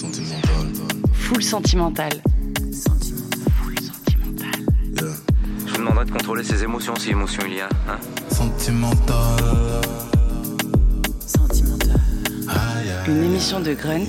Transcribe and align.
Sentimental. 0.00 0.66
Full 1.12 1.42
sentimental. 1.42 2.10
Full 3.52 3.78
sentimental. 3.78 4.60
Yeah. 4.94 5.14
Je 5.66 5.72
vous 5.72 5.76
demanderai 5.76 6.06
de 6.06 6.10
contrôler 6.10 6.42
ses 6.42 6.62
émotions 6.62 6.94
si 6.96 7.10
émotion 7.10 7.42
il 7.46 7.56
y 7.56 7.60
a. 7.60 7.68
Hein 7.86 7.98
Sentimental. 8.30 9.16
Aïe. 12.48 12.92
Une 13.08 13.24
émission 13.24 13.60
de 13.60 13.74
Grunt 13.74 14.08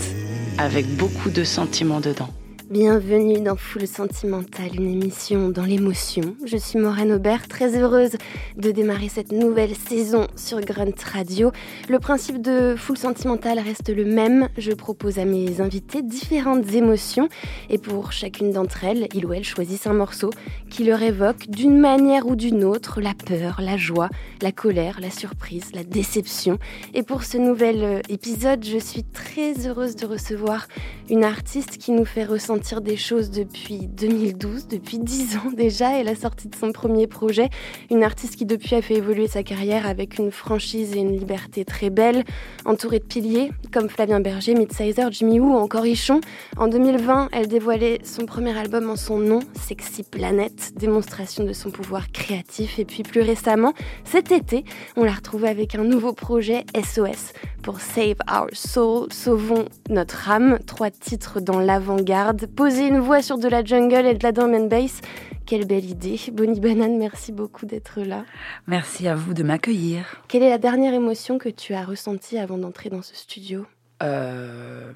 avec 0.58 0.96
beaucoup 0.96 1.30
de 1.30 1.44
sentiments 1.44 2.00
dedans. 2.00 2.30
Bienvenue 2.72 3.42
dans 3.42 3.58
Full 3.58 3.86
Sentimental, 3.86 4.74
une 4.74 4.88
émission 4.88 5.50
dans 5.50 5.66
l'émotion. 5.66 6.38
Je 6.46 6.56
suis 6.56 6.80
Maureen 6.80 7.12
Aubert, 7.12 7.50
très 7.50 7.78
heureuse 7.78 8.12
de 8.56 8.72
démarrer 8.72 9.10
cette 9.10 9.34
nouvelle 9.34 9.76
saison 9.76 10.28
sur 10.38 10.62
Grunt 10.62 10.96
Radio. 11.12 11.52
Le 11.90 12.00
principe 12.00 12.42
de 12.42 12.76
Full 12.78 12.98
Sentimental 12.98 13.60
reste 13.60 13.90
le 13.90 14.06
même. 14.06 14.48
Je 14.58 14.72
propose 14.72 15.20
à 15.20 15.26
mes 15.26 15.60
invités 15.60 16.02
différentes 16.02 16.72
émotions 16.72 17.28
et 17.70 17.78
pour 17.78 18.14
chacune 18.14 18.54
d'entre 18.54 18.86
elles, 18.86 19.10
il 19.14 19.26
ou 19.26 19.34
elle 19.34 19.44
choisissent 19.44 19.88
un 19.88 19.94
morceau 19.94 20.30
qui 20.70 20.86
leur 20.86 21.02
évoque 21.02 21.50
d'une 21.50 21.78
manière 21.78 22.26
ou 22.26 22.38
d'une 22.38 22.64
autre 22.64 23.02
la 23.02 23.14
peur, 23.14 23.60
la 23.62 23.76
joie, 23.76 24.08
la 24.42 24.54
colère, 24.54 25.02
la 25.02 25.10
surprise, 25.12 25.72
la 25.74 25.84
déception. 25.84 26.58
Et 26.94 27.04
pour 27.04 27.26
ce 27.26 27.38
nouvel 27.38 27.84
euh, 27.84 28.00
épisode, 28.08 28.64
je 28.64 28.78
suis 28.78 29.04
très 29.04 29.68
heureuse 29.68 29.98
de 29.98 30.06
recevoir 30.06 30.70
une 31.10 31.26
artiste 31.26 31.78
qui 31.78 31.92
nous 31.92 32.06
fait 32.06 32.24
ressentir 32.24 32.61
des 32.62 32.96
choses 32.96 33.32
depuis 33.32 33.88
2012, 33.88 34.68
depuis 34.68 35.00
10 35.00 35.38
ans 35.38 35.52
déjà, 35.52 35.98
et 36.00 36.04
la 36.04 36.16
sortie 36.16 36.48
de 36.48 36.56
son 36.56 36.72
premier 36.72 37.08
projet. 37.08 37.50
Une 37.90 38.04
artiste 38.04 38.36
qui 38.36 38.46
depuis 38.46 38.76
a 38.76 38.82
fait 38.82 38.96
évoluer 38.96 39.28
sa 39.28 39.42
carrière 39.42 39.88
avec 39.88 40.20
une 40.20 40.32
franchise 40.32 40.96
et 40.96 41.00
une 41.00 41.12
liberté 41.12 41.66
très 41.66 41.90
belle, 41.90 42.24
entourée 42.66 43.00
de 43.00 43.04
piliers 43.04 43.52
comme 43.74 43.90
Flavien 43.90 44.20
Berger, 44.20 44.54
Midsizer, 44.54 45.12
Jimmy 45.12 45.40
Woo 45.40 45.54
ou 45.54 45.58
encore 45.58 45.86
Ichon. 45.86 46.22
En 46.56 46.68
2020, 46.68 47.30
elle 47.32 47.48
dévoilait 47.48 48.00
son 48.04 48.26
premier 48.26 48.56
album 48.56 48.90
en 48.90 48.96
son 48.96 49.18
nom, 49.18 49.40
Sexy 49.60 50.04
Planet, 50.04 50.74
démonstration 50.78 51.44
de 51.44 51.54
son 51.54 51.72
pouvoir 51.72 52.12
créatif. 52.12 52.78
Et 52.78 52.86
puis 52.86 53.02
plus 53.02 53.22
récemment, 53.22 53.74
cet 54.04 54.32
été, 54.32 54.64
on 54.96 55.04
l'a 55.04 55.14
retrouvée 55.14 55.50
avec 55.50 55.74
un 55.76 55.84
nouveau 55.84 56.14
projet 56.14 56.64
SOS 56.76 57.34
pour 57.62 57.80
Save 57.80 58.18
Our 58.30 58.48
Soul, 58.54 59.12
Sauvons 59.12 59.66
notre 59.90 60.30
âme. 60.30 60.60
Trois 60.66 60.90
titres 60.90 61.40
dans 61.40 61.60
l'avant-garde. 61.60 62.48
Poser 62.56 62.88
une 62.88 63.00
voix 63.00 63.22
sur 63.22 63.38
de 63.38 63.48
la 63.48 63.64
jungle 63.64 64.06
et 64.06 64.14
de 64.14 64.24
la 64.24 64.32
drum 64.32 64.54
and 64.54 64.68
bass. 64.68 65.02
Quelle 65.46 65.66
belle 65.66 65.86
idée. 65.86 66.20
Bonnie 66.32 66.60
Banane, 66.60 66.98
merci 66.98 67.32
beaucoup 67.32 67.66
d'être 67.66 68.02
là. 68.02 68.26
Merci 68.68 69.08
à 69.08 69.16
vous 69.16 69.34
de 69.34 69.44
m'accueillir. 69.44 70.22
Quelle 70.28 70.44
est 70.44 70.50
la 70.50 70.58
dernière 70.58 70.94
émotion 70.94 71.38
que 71.38 71.50
tu 71.50 71.74
as 71.74 71.84
ressentie 71.84 72.38
avant 72.38 72.58
d'entrer 72.58 72.90
dans 72.90 73.02
ce 73.02 73.16
studio? 73.16 73.66
Euh, 74.04 74.92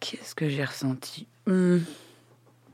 Qu'est-ce 0.00 0.34
que 0.34 0.48
j'ai 0.48 0.64
ressenti? 0.64 1.26
Hmm. 1.46 1.78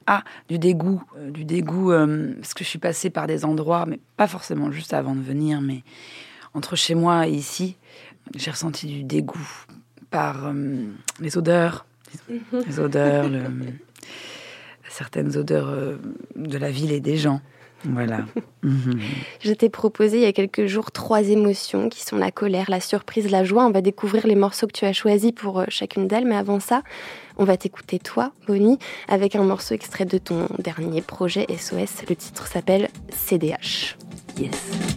Ah, 0.07 0.25
du 0.49 0.59
dégoût. 0.59 1.03
Euh, 1.17 1.31
du 1.31 1.45
dégoût, 1.45 1.93
euh, 1.93 2.35
parce 2.41 2.55
que 2.55 2.65
je 2.65 2.69
suis 2.69 2.79
passée 2.79 3.11
par 3.11 3.27
des 3.27 3.45
endroits, 3.45 3.87
mais 3.87 4.01
pas 4.17 4.27
forcément 4.27 4.71
juste 4.71 4.93
avant 4.93 5.15
de 5.15 5.23
venir, 5.23 5.61
mais 5.61 5.83
entre 6.55 6.77
chez 6.77 6.95
moi 6.95 7.29
et 7.29 7.33
ici, 7.33 7.77
j'ai 8.35 8.51
ressenti 8.51 8.87
du 8.87 9.05
dégoût 9.05 9.65
par 10.11 10.47
euh, 10.47 10.87
les 11.21 11.39
odeurs. 11.39 11.87
Les 12.29 12.79
odeurs, 12.79 13.29
certaines 14.89 15.37
odeurs 15.37 15.69
euh, 15.69 15.97
de 16.37 16.59
la 16.59 16.71
ville 16.71 16.93
et 16.93 17.01
des 17.01 17.17
gens. 17.17 17.41
Voilà. 17.85 18.27
Mhm. 18.63 19.01
Je 19.41 19.53
t'ai 19.55 19.71
proposé 19.71 20.19
il 20.19 20.23
y 20.23 20.27
a 20.27 20.33
quelques 20.33 20.67
jours 20.67 20.93
trois 20.93 21.23
émotions 21.23 21.89
qui 21.89 22.03
sont 22.03 22.19
la 22.19 22.31
colère, 22.31 22.67
la 22.69 22.81
surprise, 22.81 23.31
la 23.31 23.43
joie. 23.43 23.65
On 23.65 23.71
va 23.71 23.81
découvrir 23.81 24.27
les 24.27 24.35
morceaux 24.35 24.67
que 24.67 24.73
tu 24.73 24.85
as 24.85 24.93
choisis 24.93 25.33
pour 25.33 25.61
euh, 25.61 25.65
chacune 25.69 26.07
d'elles, 26.07 26.27
mais 26.27 26.37
avant 26.37 26.61
ça, 26.61 26.83
on 27.39 27.45
va 27.45 27.57
t'écouter 27.57 27.99
toi, 27.99 28.33
Bonnie, 28.47 28.79
avec 29.09 29.35
un 29.35 29.45
morceau 29.45 29.75
extrait 29.75 30.05
de 30.05 30.19
ton 30.19 30.47
dernier 30.59 31.01
projet 31.01 31.47
SOS. 31.49 32.05
Le 32.07 32.17
titre 32.17 32.47
s'appelle 32.47 32.89
CDH. 33.09 33.97
Yes. 34.39 34.90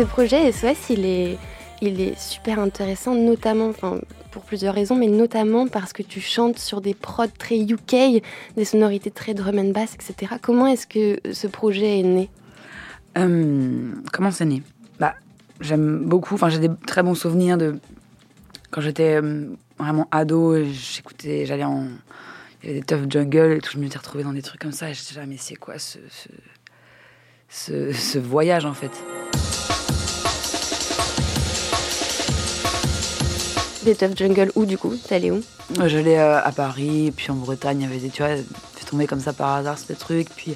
Ce 0.00 0.06
projet 0.06 0.50
SOS, 0.50 0.88
il 0.88 1.04
est, 1.04 2.18
super 2.18 2.58
intéressant, 2.58 3.14
notamment, 3.14 3.72
pour 4.30 4.42
plusieurs 4.44 4.74
raisons, 4.74 4.96
mais 4.96 5.08
notamment 5.08 5.68
parce 5.68 5.92
que 5.92 6.02
tu 6.02 6.22
chantes 6.22 6.58
sur 6.58 6.80
des 6.80 6.94
prods 6.94 7.26
très 7.38 7.58
UK, 7.58 8.22
des 8.56 8.64
sonorités 8.64 9.10
très 9.10 9.34
drum 9.34 9.58
and 9.58 9.72
bass, 9.72 9.94
etc. 9.94 10.36
Comment 10.40 10.68
est-ce 10.68 10.86
que 10.86 11.20
ce 11.30 11.46
projet 11.46 12.00
est 12.00 12.02
né? 12.02 12.30
Euh, 13.18 13.92
comment 14.10 14.30
c'est 14.30 14.46
né? 14.46 14.62
Bah, 14.98 15.16
j'aime 15.60 15.98
beaucoup. 16.06 16.34
Enfin, 16.34 16.48
j'ai 16.48 16.60
des 16.60 16.70
très 16.86 17.02
bons 17.02 17.14
souvenirs 17.14 17.58
de 17.58 17.78
quand 18.70 18.80
j'étais 18.80 19.20
euh, 19.20 19.50
vraiment 19.76 20.08
ado. 20.12 20.64
J'écoutais, 20.64 21.44
j'allais 21.44 21.64
en, 21.64 21.88
il 22.62 22.68
y 22.68 22.70
avait 22.70 22.80
des 22.80 22.86
tough 22.86 23.04
jungle 23.06 23.52
et 23.52 23.60
tout. 23.60 23.72
Je 23.74 23.78
me 23.78 23.86
suis 23.86 23.98
retrouvée 23.98 24.24
dans 24.24 24.32
des 24.32 24.40
trucs 24.40 24.62
comme 24.62 24.72
ça. 24.72 24.88
Et 24.88 24.94
j'étais 24.94 25.20
là, 25.20 25.26
mais 25.26 25.36
c'est 25.36 25.56
quoi 25.56 25.74
ce 27.50 28.18
voyage 28.18 28.64
en 28.64 28.72
fait? 28.72 28.92
Des 33.90 33.96
Tough 33.96 34.16
Jungle 34.16 34.52
où 34.54 34.64
du 34.66 34.78
coup 34.78 34.94
T'es 35.08 35.16
allé 35.16 35.30
où? 35.32 35.40
Euh, 35.80 35.88
J'allais 35.88 36.18
euh, 36.18 36.40
à 36.40 36.52
Paris, 36.52 37.12
puis 37.16 37.30
en 37.30 37.34
Bretagne, 37.34 37.80
il 37.80 37.84
y 37.84 37.86
avait 37.86 37.98
des, 37.98 38.08
tu 38.10 38.22
vois, 38.22 38.36
fait 38.36 38.84
tomber 38.88 39.06
comme 39.08 39.18
ça 39.20 39.32
par 39.32 39.54
hasard 39.54 39.78
ce 39.78 39.92
truc. 39.94 40.28
Puis 40.36 40.54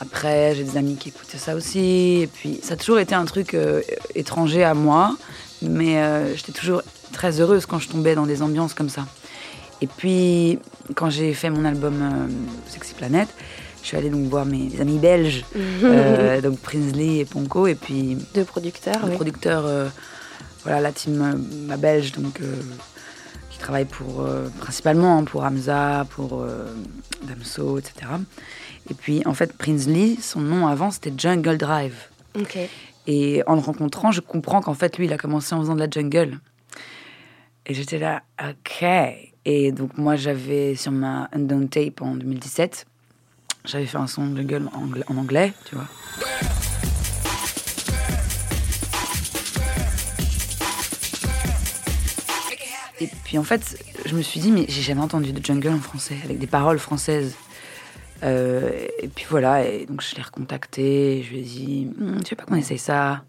Après, 0.00 0.54
j'ai 0.54 0.62
des 0.64 0.76
amis 0.76 0.94
qui 0.96 1.08
écoutaient 1.08 1.38
ça 1.38 1.54
aussi. 1.56 2.20
Et 2.22 2.28
puis, 2.32 2.60
ça 2.62 2.74
a 2.74 2.76
toujours 2.76 2.98
été 3.00 3.14
un 3.14 3.24
truc 3.24 3.54
euh, 3.54 3.80
étranger 4.14 4.62
à 4.62 4.74
moi. 4.74 5.16
Mais 5.62 5.98
euh, 5.98 6.36
j'étais 6.36 6.52
toujours 6.52 6.82
très 7.12 7.40
heureuse 7.40 7.66
quand 7.66 7.78
je 7.80 7.88
tombais 7.88 8.14
dans 8.14 8.26
des 8.26 8.40
ambiances 8.42 8.74
comme 8.74 8.88
ça. 8.88 9.06
Et 9.80 9.86
puis, 9.88 10.58
quand 10.94 11.10
j'ai 11.10 11.34
fait 11.34 11.50
mon 11.50 11.64
album 11.64 12.28
Sexy 12.68 12.94
Planet, 12.94 13.28
je 13.82 13.88
suis 13.88 13.96
allée 13.96 14.10
donc 14.10 14.28
voir 14.28 14.46
mes 14.46 14.70
amis 14.80 14.98
belges, 14.98 15.44
donc 16.42 16.58
Prinsley 16.60 17.18
et 17.18 17.24
Ponko, 17.24 17.66
et 17.66 17.74
puis 17.74 18.16
Deux 18.34 18.44
producteurs, 18.44 19.00
le 19.04 19.10
oui. 19.10 19.14
producteur, 19.16 19.64
euh, 19.66 19.88
voilà, 20.64 20.80
la 20.80 20.92
team 20.92 21.22
euh, 21.22 21.66
ma 21.66 21.76
belge, 21.76 22.12
donc 22.12 22.40
euh, 22.40 22.60
qui 23.50 23.58
travaille 23.58 23.84
pour 23.84 24.22
euh, 24.22 24.48
principalement 24.58 25.18
hein, 25.18 25.24
pour 25.24 25.44
Hamza, 25.44 26.06
pour 26.10 26.40
euh, 26.42 26.66
Damso, 27.22 27.78
etc. 27.78 28.12
Et 28.90 28.94
puis 28.94 29.22
en 29.26 29.34
fait, 29.34 29.52
Prinsley, 29.52 30.16
son 30.20 30.40
nom 30.40 30.66
avant 30.66 30.90
c'était 30.90 31.12
Jungle 31.16 31.58
Drive. 31.58 32.08
Ok. 32.38 32.58
Et 33.06 33.42
en 33.46 33.54
le 33.54 33.60
rencontrant, 33.60 34.10
je 34.10 34.20
comprends 34.20 34.62
qu'en 34.62 34.74
fait, 34.74 34.96
lui, 34.96 35.06
il 35.06 35.12
a 35.12 35.18
commencé 35.18 35.54
en 35.54 35.60
faisant 35.60 35.74
de 35.74 35.80
la 35.80 35.90
jungle. 35.90 36.40
Et 37.66 37.74
j'étais 37.74 37.98
là, 37.98 38.22
ok. 38.42 38.84
Et 39.44 39.72
donc, 39.72 39.98
moi, 39.98 40.16
j'avais 40.16 40.74
sur 40.74 40.92
ma 40.92 41.28
Undone 41.32 41.68
Tape 41.68 42.00
en 42.00 42.14
2017, 42.14 42.86
j'avais 43.66 43.86
fait 43.86 43.98
un 43.98 44.06
son 44.06 44.26
de 44.26 44.36
jungle 44.36 44.70
en 44.74 45.16
anglais, 45.16 45.52
tu 45.66 45.74
vois. 45.74 45.86
Et 53.04 53.10
puis, 53.22 53.36
en 53.36 53.44
fait, 53.44 53.78
je 54.06 54.14
me 54.14 54.22
suis 54.22 54.40
dit, 54.40 54.50
mais 54.50 54.64
j'ai 54.66 54.80
jamais 54.80 55.02
entendu 55.02 55.34
de 55.34 55.44
jungle 55.44 55.68
en 55.68 55.78
français, 55.78 56.16
avec 56.24 56.38
des 56.38 56.46
paroles 56.46 56.78
françaises. 56.78 57.34
Euh, 58.22 58.70
et 58.98 59.08
puis 59.08 59.26
voilà, 59.28 59.68
et 59.68 59.84
donc 59.84 60.00
je 60.00 60.16
l'ai 60.16 60.22
recontacté, 60.22 61.22
je 61.22 61.30
lui 61.30 61.40
ai 61.40 61.42
dit, 61.42 61.90
Hum, 62.00 62.22
tu 62.24 62.30
veux 62.30 62.36
pas 62.36 62.44
qu'on 62.44 62.54
essaye 62.54 62.78
ça 62.78 63.24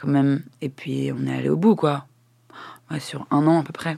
quand 0.00 0.08
même 0.08 0.42
Et 0.60 0.68
puis 0.68 1.12
on 1.12 1.28
est 1.28 1.38
allé 1.38 1.48
au 1.48 1.56
bout, 1.56 1.76
quoi. 1.76 2.06
Sur 2.98 3.24
un 3.30 3.46
an 3.46 3.60
à 3.60 3.62
peu 3.62 3.72
près. 3.72 3.96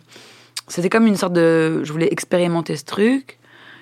C'était 0.69 0.91
comme 0.91 1.07
une 1.07 1.17
sorte 1.17 1.33
de. 1.33 1.83
Je 1.83 1.93
voulais 1.93 2.09
expérimenter 2.11 2.77
ce 2.77 2.85
truc, 2.85 3.39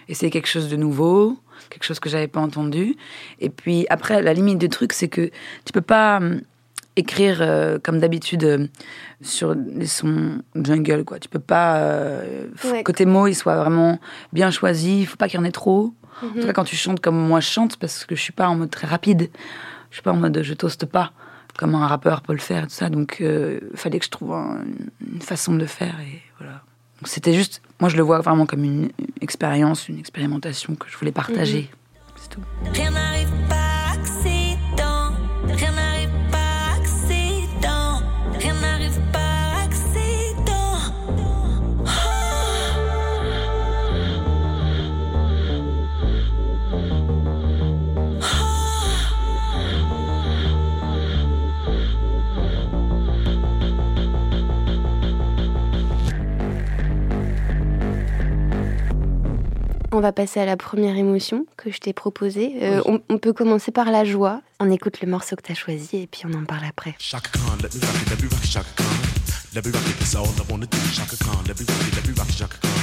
essayer 0.09 0.31
quelque 0.31 0.49
chose 0.49 0.69
de 0.69 0.77
nouveau, 0.77 1.37
quelque 1.71 1.85
chose 1.85 1.99
que 1.99 2.09
j'avais 2.09 2.29
pas 2.29 2.41
entendu. 2.41 2.97
Et 3.41 3.51
puis 3.51 3.87
après, 3.91 4.23
la 4.23 4.35
limite 4.35 4.59
du 4.59 4.69
truc, 4.69 4.93
c'est 4.93 5.09
que 5.09 5.31
tu 5.65 5.73
peux 5.73 5.81
pas 5.81 6.19
hum, 6.19 6.43
écrire 6.97 7.39
euh, 7.41 7.79
comme 7.83 7.99
d'habitude 7.99 8.45
euh, 8.45 8.67
sur 9.21 9.55
les 9.55 9.87
sons 9.87 10.43
jungle, 10.55 11.05
quoi. 11.05 11.19
Tu 11.19 11.29
peux 11.29 11.39
pas. 11.39 11.79
euh, 11.79 12.47
Ouais. 12.65 12.83
que 12.85 12.93
tes 12.93 13.05
mots 13.07 13.27
ils 13.27 13.35
soient 13.35 13.57
vraiment 13.57 13.99
bien 14.33 14.51
choisis, 14.51 15.01
il 15.03 15.07
faut 15.07 15.17
pas 15.17 15.29
qu'il 15.29 15.39
y 15.39 15.43
en 15.43 15.45
ait 15.47 15.51
trop. 15.53 15.93
En 16.23 16.27
Mhm. 16.27 16.33
tout 16.41 16.47
cas, 16.47 16.53
quand 16.53 16.65
tu 16.65 16.77
chantes 16.77 17.01
comme 17.01 17.17
moi 17.19 17.41
je 17.41 17.49
chante, 17.49 17.77
parce 17.77 18.05
que 18.05 18.15
je 18.15 18.21
suis 18.21 18.33
pas 18.33 18.49
en 18.49 18.55
mode 18.57 18.71
très 18.71 18.87
rapide. 18.87 19.31
Je 19.91 19.97
suis 19.97 20.03
pas 20.03 20.13
en 20.13 20.17
mode 20.17 20.41
je 20.43 20.55
toaste 20.55 20.87
pas, 20.87 21.13
comme 21.59 21.75
un 21.75 21.87
rappeur 21.87 22.21
peut 22.23 22.33
le 22.33 22.39
faire, 22.41 22.65
et 22.65 22.67
tout 22.67 22.73
ça. 22.73 22.89
Donc, 22.89 23.17
il 23.21 23.61
fallait 23.77 23.99
que 23.99 24.05
je 24.05 24.11
trouve 24.11 24.33
un- 24.33 24.65
une 25.13 25.21
façon 25.23 25.53
de 25.55 25.59
le 25.59 25.67
faire. 25.67 25.95
Et 26.01 26.21
voilà. 26.39 26.63
C'était 27.05 27.33
juste, 27.35 27.61
moi 27.81 27.89
je 27.91 27.97
le 27.97 28.03
vois 28.03 28.21
vraiment 28.21 28.47
comme 28.47 28.65
une 28.65 28.91
expérience, 29.21 29.89
une 29.89 29.99
expérimentation 29.99 30.75
que 30.77 30.87
je 30.89 30.97
voulais 30.97 31.13
partager. 31.13 31.65
Tout. 31.71 31.77
On 59.97 60.01
va 60.01 60.11
passer 60.11 60.41
à 60.41 60.45
la 60.45 60.57
première 60.57 60.97
émotion 60.97 61.47
que 61.57 61.71
je 61.71 61.79
t'ai 61.79 61.93
proposée. 61.93 62.57
Euh, 62.63 62.83
on, 62.85 63.01
on 63.09 63.19
peut 63.19 63.33
commencer 63.33 63.71
par 63.71 63.93
la 63.93 64.05
joie. 64.05 64.43
On 64.59 64.69
écoute 64.69 65.01
le 65.01 65.07
morceau 65.07 65.37
que 65.37 65.43
tu 65.43 65.53
as 65.53 65.55
choisi 65.55 65.99
et 65.99 66.09
puis 66.09 66.23
on 66.27 66.35
en 66.35 66.45
parle 66.45 66.65
après. 66.69 66.97
Shaka 66.99 67.31
Khan, 67.31 67.55
let 67.63 67.71
me 67.71 67.79
rock 67.79 67.95
it, 68.03 68.11
let 68.11 68.19
me 68.19 68.29
rock 68.29 68.43
it, 68.43 68.51
Shaka 68.51 68.75
Khan. 68.75 68.91
Let 69.55 69.63
me 69.65 69.71
rock 69.71 69.87
it, 69.87 69.97
that's 70.01 70.17
all 70.17 70.27
I 70.27 70.51
wanna 70.51 70.67
do. 70.67 70.79
Shaka 70.91 71.15
Khan, 71.23 71.45
let 71.47 71.55
me 71.55 71.65
rock 71.65 71.79
it, 71.87 71.95
let 71.95 72.09
me 72.09 72.15
rock 72.19 72.29
it, 72.29 72.35
Shaka 72.35 72.59
Khan. 72.59 72.75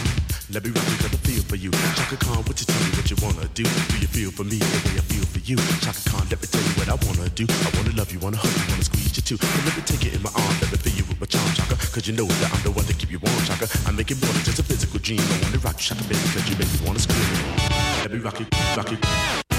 Let 0.55 0.63
me 0.63 0.71
rock 0.71 0.87
it, 0.87 1.01
got 1.03 1.11
a 1.11 1.17
feel 1.27 1.43
for 1.43 1.57
you. 1.59 1.71
Shaka 1.99 2.15
Khan, 2.15 2.39
what 2.47 2.55
you 2.55 2.65
tell 2.71 2.79
me 2.79 2.89
what 2.95 3.07
you 3.11 3.17
wanna 3.19 3.47
do? 3.59 3.63
Do 3.67 3.95
you 3.99 4.07
feel 4.07 4.31
for 4.31 4.45
me 4.47 4.55
the 4.55 4.79
way 4.87 4.95
I 4.95 5.03
feel 5.11 5.27
for 5.35 5.43
you? 5.43 5.57
Shaka 5.83 5.99
Khan, 6.07 6.23
let 6.31 6.39
me 6.39 6.47
tell 6.47 6.63
you 6.63 6.73
what 6.79 6.87
I 6.87 6.95
wanna 6.95 7.27
do. 7.35 7.43
I 7.43 7.69
wanna 7.75 7.91
love 7.91 8.07
you, 8.15 8.23
wanna 8.23 8.39
hug 8.39 8.55
you, 8.55 8.71
wanna 8.71 8.87
squeeze 8.87 9.11
you 9.19 9.23
too. 9.27 9.35
And 9.35 9.63
let 9.67 9.75
me 9.75 9.83
take 9.83 10.07
it 10.07 10.15
in 10.15 10.23
my 10.23 10.31
arm, 10.31 10.55
let 10.63 10.71
me 10.71 10.79
feel 10.79 10.95
you 10.95 11.10
with 11.21 11.33
my 11.33 11.39
charm, 11.39 11.53
Shaka. 11.53 11.75
Cause 11.93 12.07
you 12.07 12.13
know 12.13 12.25
that 12.25 12.53
I'm 12.53 12.61
the 12.63 12.71
one 12.71 12.85
to 12.85 12.93
keep 12.93 13.11
you 13.11 13.19
warm, 13.19 13.43
Shaka. 13.43 13.67
I 13.87 13.91
make 13.91 14.11
it 14.11 14.21
more 14.21 14.33
than 14.33 14.43
just 14.43 14.59
a 14.59 14.63
physical 14.63 14.99
dream. 14.99 15.19
I 15.19 15.41
wanna 15.43 15.59
rock 15.59 15.77
you, 15.77 15.83
Shaka, 15.83 16.03
baby, 16.03 16.19
cause 16.33 16.49
you 16.49 16.57
make 16.57 16.71
me 16.73 16.79
wanna 16.85 16.99
scream. 16.99 17.21
Let 18.01 18.11
me 18.11 18.19
rock 18.19 18.41
it, 18.41 18.47
rock. 18.75 19.50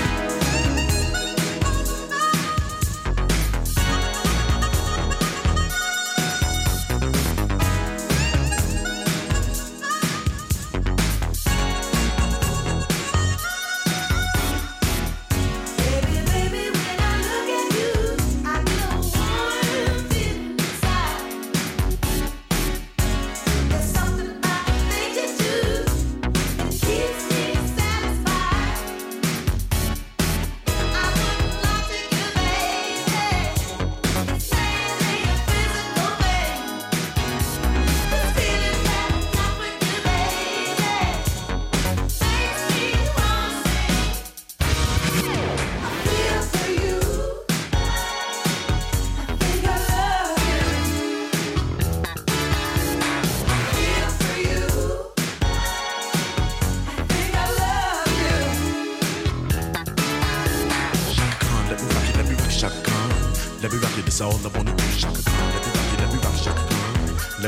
Let 64.22 64.30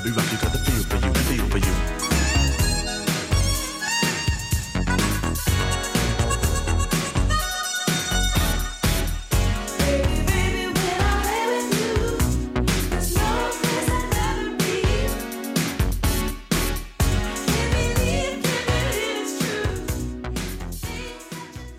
me 0.05 0.11
rock 0.11 0.25
you, 0.33 0.39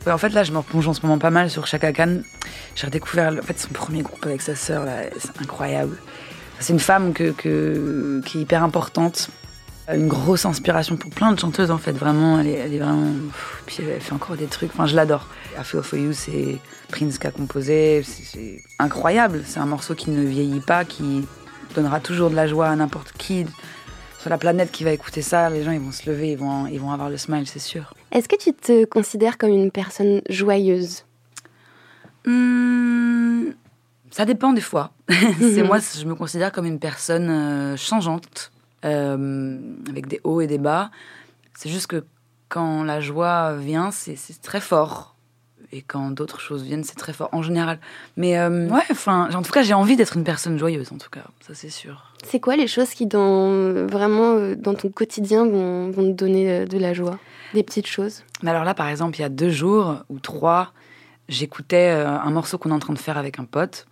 en 0.07 0.17
fait, 0.17 0.29
là, 0.29 0.45
je 0.45 0.53
me 0.53 0.59
replonge 0.59 0.87
en 0.87 0.93
ce 0.93 1.01
moment 1.01 1.17
pas 1.17 1.31
mal 1.31 1.49
sur 1.49 1.67
Chaka. 1.67 1.91
J'ai 2.75 2.87
redécouvert 2.87 3.33
en 3.33 3.41
fait, 3.41 3.57
son 3.57 3.69
premier 3.69 4.01
groupe 4.01 4.25
avec 4.25 4.41
sa 4.41 4.55
sœur. 4.55 4.85
C'est 5.17 5.41
incroyable. 5.41 5.97
C'est 6.59 6.73
une 6.73 6.79
femme 6.79 7.13
que, 7.13 7.31
qui 8.21 8.37
est 8.37 8.41
hyper 8.41 8.63
importante. 8.63 9.29
Une 9.93 10.07
grosse 10.07 10.45
inspiration 10.45 10.97
pour 10.97 11.11
plein 11.11 11.31
de 11.31 11.39
chanteuses, 11.39 11.69
en 11.69 11.77
fait. 11.77 11.91
Vraiment, 11.91 12.39
elle 12.39 12.47
est, 12.47 12.79
vraiment. 12.79 13.11
Puis 13.65 13.77
elle 13.81 14.01
fait 14.01 14.13
encore 14.13 14.35
des 14.35 14.47
trucs. 14.47 14.71
Enfin, 14.73 14.87
je 14.87 14.95
l'adore. 14.95 15.27
I 15.59 15.63
Feel 15.63 15.83
For 15.83 15.99
You, 15.99 16.11
c'est 16.11 16.57
Prince 16.89 17.17
qui 17.17 17.27
a 17.27 17.31
composé. 17.31 18.03
C'est 18.03 18.61
incroyable. 18.79 19.43
C'est 19.45 19.59
un 19.59 19.65
morceau 19.65 19.93
qui 19.93 20.09
ne 20.09 20.25
vieillit 20.25 20.59
pas, 20.59 20.85
qui 20.85 21.25
donnera 21.75 21.99
toujours 21.99 22.29
de 22.29 22.35
la 22.35 22.47
joie 22.47 22.67
à 22.67 22.75
n'importe 22.75 23.11
qui 23.11 23.45
sur 24.19 24.31
la 24.31 24.39
planète 24.39 24.71
qui 24.71 24.83
va 24.83 24.91
écouter 24.91 25.21
ça. 25.21 25.51
Les 25.51 25.63
gens, 25.63 25.71
ils 25.71 25.79
vont 25.79 25.91
se 25.91 26.09
lever, 26.09 26.31
ils 26.31 26.37
vont, 26.37 26.65
ils 26.65 26.79
vont 26.79 26.91
avoir 26.91 27.11
le 27.11 27.17
smile, 27.17 27.45
c'est 27.45 27.59
sûr. 27.59 27.93
Est-ce 28.11 28.27
que 28.27 28.35
tu 28.35 28.53
te 28.53 28.85
considères 28.85 29.37
comme 29.37 29.51
une 29.51 29.69
personne 29.69 30.21
joyeuse? 30.29 31.05
Hmm, 32.25 33.51
ça 34.15 34.25
dépend 34.25 34.53
des 34.53 34.61
fois. 34.61 34.91
c'est 35.39 35.63
moi, 35.63 35.79
je 35.79 36.05
me 36.05 36.15
considère 36.15 36.51
comme 36.51 36.65
une 36.65 36.79
personne 36.79 37.29
euh, 37.29 37.77
changeante, 37.77 38.51
euh, 38.83 39.57
avec 39.89 40.07
des 40.07 40.21
hauts 40.23 40.41
et 40.41 40.47
des 40.47 40.57
bas. 40.57 40.89
C'est 41.53 41.69
juste 41.69 41.87
que 41.87 42.03
quand 42.49 42.83
la 42.83 43.01
joie 43.01 43.55
vient, 43.55 43.91
c'est 43.91 44.17
très 44.41 44.61
fort. 44.61 45.15
et 45.71 45.81
quand 45.81 46.11
d'autres 46.11 46.39
choses 46.39 46.63
viennent, 46.63 46.83
c'est 46.83 46.95
très 46.95 47.11
fort 47.11 47.29
en 47.31 47.41
général. 47.41 47.79
Mais 48.17 48.37
euh, 48.37 48.69
ouais, 48.69 48.83
enfin, 48.89 49.29
en 49.33 49.41
tout 49.41 49.51
cas, 49.51 49.63
j'ai 49.63 49.73
envie 49.73 49.95
d'être 49.95 50.15
une 50.15 50.23
personne 50.23 50.57
joyeuse, 50.57 50.91
en 50.93 50.97
tout 50.97 51.09
cas, 51.09 51.25
ça 51.45 51.53
c'est 51.53 51.69
sûr. 51.69 52.13
C'est 52.23 52.39
quoi 52.39 52.55
les 52.55 52.67
choses 52.67 52.91
qui, 52.91 53.05
dans, 53.05 53.85
vraiment, 53.85 54.53
dans 54.55 54.73
ton 54.73 54.89
quotidien, 54.89 55.45
vont, 55.45 55.91
vont 55.91 56.03
te 56.03 56.15
donner 56.15 56.65
de 56.65 56.77
la 56.77 56.93
joie? 56.93 57.19
Des 57.53 57.63
petites 57.63 57.87
choses? 57.87 58.23
Mais 58.43 58.51
alors 58.51 58.63
là, 58.63 58.73
par 58.73 58.87
exemple, 58.87 59.17
il 59.17 59.21
y 59.21 59.25
a 59.25 59.29
deux 59.29 59.49
jours 59.49 60.03
ou 60.09 60.19
trois, 60.19 60.71
j'écoutais 61.29 61.91
euh, 61.91 62.07
un 62.07 62.31
morceau 62.31 62.57
qu'on 62.57 62.71
est 62.71 62.73
en 62.73 62.79
train 62.79 62.93
de 62.93 62.99
faire 62.99 63.17
avec 63.17 63.39
un 63.39 63.45
pote. 63.45 63.87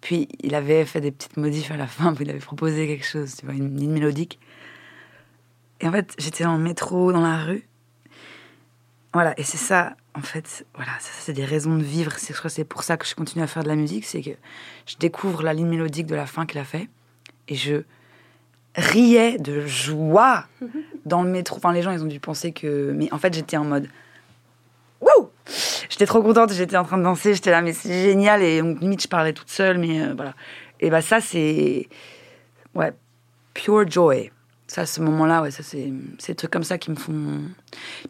Puis 0.00 0.28
il 0.42 0.54
avait 0.54 0.84
fait 0.84 1.00
des 1.00 1.12
petites 1.12 1.36
modifs 1.36 1.70
à 1.70 1.76
la 1.76 1.86
fin, 1.86 2.12
puis 2.12 2.24
il 2.24 2.30
avait 2.30 2.40
proposé 2.40 2.86
quelque 2.86 3.06
chose, 3.06 3.36
tu 3.36 3.46
vois, 3.46 3.54
une 3.54 3.76
ligne 3.76 3.92
mélodique. 3.92 4.40
Et 5.80 5.88
en 5.88 5.92
fait, 5.92 6.14
j'étais 6.18 6.44
dans 6.44 6.56
le 6.56 6.62
métro, 6.62 7.12
dans 7.12 7.20
la 7.20 7.44
rue. 7.44 7.68
Voilà, 9.12 9.38
et 9.38 9.42
c'est 9.42 9.58
ça, 9.58 9.94
en 10.14 10.22
fait, 10.22 10.66
voilà, 10.74 10.92
ça 10.98 11.10
c'est 11.18 11.32
des 11.32 11.44
raisons 11.44 11.76
de 11.76 11.82
vivre. 11.82 12.12
C'est, 12.16 12.32
je 12.32 12.38
crois 12.38 12.48
que 12.48 12.54
c'est 12.54 12.64
pour 12.64 12.82
ça 12.82 12.96
que 12.96 13.06
je 13.06 13.14
continue 13.14 13.44
à 13.44 13.46
faire 13.46 13.62
de 13.62 13.68
la 13.68 13.76
musique, 13.76 14.04
c'est 14.04 14.22
que 14.22 14.30
je 14.86 14.96
découvre 14.96 15.42
la 15.42 15.52
ligne 15.52 15.68
mélodique 15.68 16.06
de 16.06 16.14
la 16.14 16.26
fin 16.26 16.46
qu'il 16.46 16.58
a 16.58 16.64
fait, 16.64 16.88
et 17.48 17.54
je 17.54 17.82
riais 18.74 19.38
de 19.38 19.66
joie 19.66 20.46
dans 21.06 21.22
le 21.22 21.30
métro. 21.30 21.58
Enfin, 21.58 21.72
les 21.72 21.82
gens, 21.82 21.92
ils 21.92 22.02
ont 22.02 22.08
dû 22.08 22.20
penser 22.20 22.52
que... 22.52 22.92
Mais 22.96 23.12
en 23.12 23.18
fait, 23.18 23.34
j'étais 23.34 23.56
en 23.56 23.64
mode... 23.64 23.88
J'étais 25.92 26.06
trop 26.06 26.22
contente, 26.22 26.54
j'étais 26.54 26.78
en 26.78 26.84
train 26.84 26.96
de 26.96 27.02
danser, 27.02 27.34
j'étais 27.34 27.50
là, 27.50 27.60
mais 27.60 27.74
c'est 27.74 27.92
génial. 27.92 28.42
Et 28.42 28.62
donc, 28.62 28.80
limite, 28.80 29.02
je 29.02 29.08
parlais 29.08 29.34
toute 29.34 29.50
seule, 29.50 29.76
mais 29.76 30.00
euh, 30.00 30.14
voilà. 30.16 30.32
Et 30.80 30.88
bah 30.88 31.02
ça, 31.02 31.20
c'est... 31.20 31.86
Ouais, 32.74 32.94
pure 33.52 33.86
joy. 33.90 34.30
Ça, 34.66 34.86
ce 34.86 35.02
moment-là, 35.02 35.42
ouais, 35.42 35.50
ça, 35.50 35.62
c'est 35.62 35.92
des 36.28 36.34
trucs 36.34 36.50
comme 36.50 36.64
ça 36.64 36.78
qui 36.78 36.90
me 36.90 36.96
font... 36.96 37.42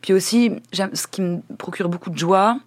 Puis 0.00 0.12
aussi, 0.12 0.52
ce 0.72 1.08
qui 1.08 1.22
me 1.22 1.40
procure 1.58 1.88
beaucoup 1.88 2.10
de 2.10 2.16
joie, 2.16 2.60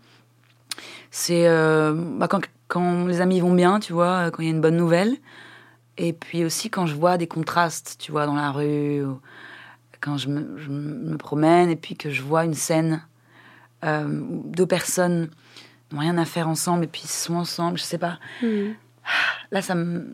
c'est 1.11 1.47
euh, 1.47 1.93
bah, 1.95 2.27
quand, 2.27 2.41
quand 2.67 3.05
les 3.05 3.21
amis 3.21 3.39
vont 3.39 3.53
bien, 3.53 3.79
tu 3.79 3.93
vois, 3.93 4.31
quand 4.31 4.43
il 4.43 4.47
y 4.47 4.49
a 4.49 4.51
une 4.51 4.59
bonne 4.59 4.75
nouvelle. 4.75 5.15
Et 5.97 6.11
puis 6.11 6.43
aussi 6.43 6.69
quand 6.69 6.87
je 6.87 6.95
vois 6.95 7.17
des 7.17 7.27
contrastes, 7.27 7.95
tu 7.99 8.11
vois, 8.11 8.25
dans 8.25 8.35
la 8.35 8.51
rue, 8.51 9.01
quand 10.01 10.17
je 10.17 10.27
me 10.27 11.15
promène 11.15 11.69
et 11.69 11.77
puis 11.77 11.95
que 11.95 12.09
je 12.09 12.21
vois 12.21 12.43
une 12.43 12.53
scène 12.53 13.01
euh, 13.85 14.07
deux 14.45 14.65
personnes 14.65 15.29
n'ont 15.91 15.99
rien 15.99 16.17
à 16.17 16.25
faire 16.25 16.47
ensemble 16.47 16.83
et 16.85 16.87
puis 16.87 17.01
ils 17.05 17.09
sont 17.09 17.35
ensemble, 17.35 17.77
je 17.77 17.83
sais 17.83 17.97
pas. 17.99 18.19
Là, 19.51 19.61
ça 19.61 19.75
me, 19.75 20.13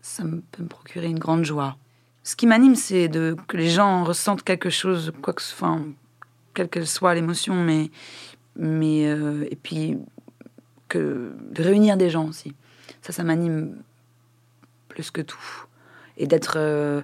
ça 0.00 0.22
me 0.24 0.40
peut 0.52 0.62
me 0.62 0.68
procurer 0.68 1.06
une 1.08 1.18
grande 1.18 1.44
joie. 1.44 1.76
Ce 2.22 2.36
qui 2.36 2.46
m'anime, 2.46 2.76
c'est 2.76 3.08
de 3.08 3.36
que 3.48 3.56
les 3.56 3.68
gens 3.70 4.04
ressentent 4.04 4.42
quelque 4.44 4.70
chose, 4.70 5.12
quoi 5.22 5.32
que, 5.32 5.42
ce- 5.42 5.54
enfin, 5.54 5.82
quelle 6.54 6.68
qu'elle 6.68 6.86
soit 6.86 7.14
l'émotion, 7.14 7.54
mais, 7.54 7.90
mais 8.56 9.06
euh, 9.08 9.46
et 9.50 9.56
puis 9.56 9.98
que 10.88 11.32
de 11.50 11.62
réunir 11.62 11.96
des 11.96 12.10
gens 12.10 12.26
aussi. 12.28 12.54
Ça, 13.02 13.12
ça 13.12 13.24
m'anime 13.24 13.76
plus 14.88 15.10
que 15.10 15.20
tout. 15.22 15.38
Et 16.16 16.26
d'être, 16.26 16.54
euh, 16.56 17.00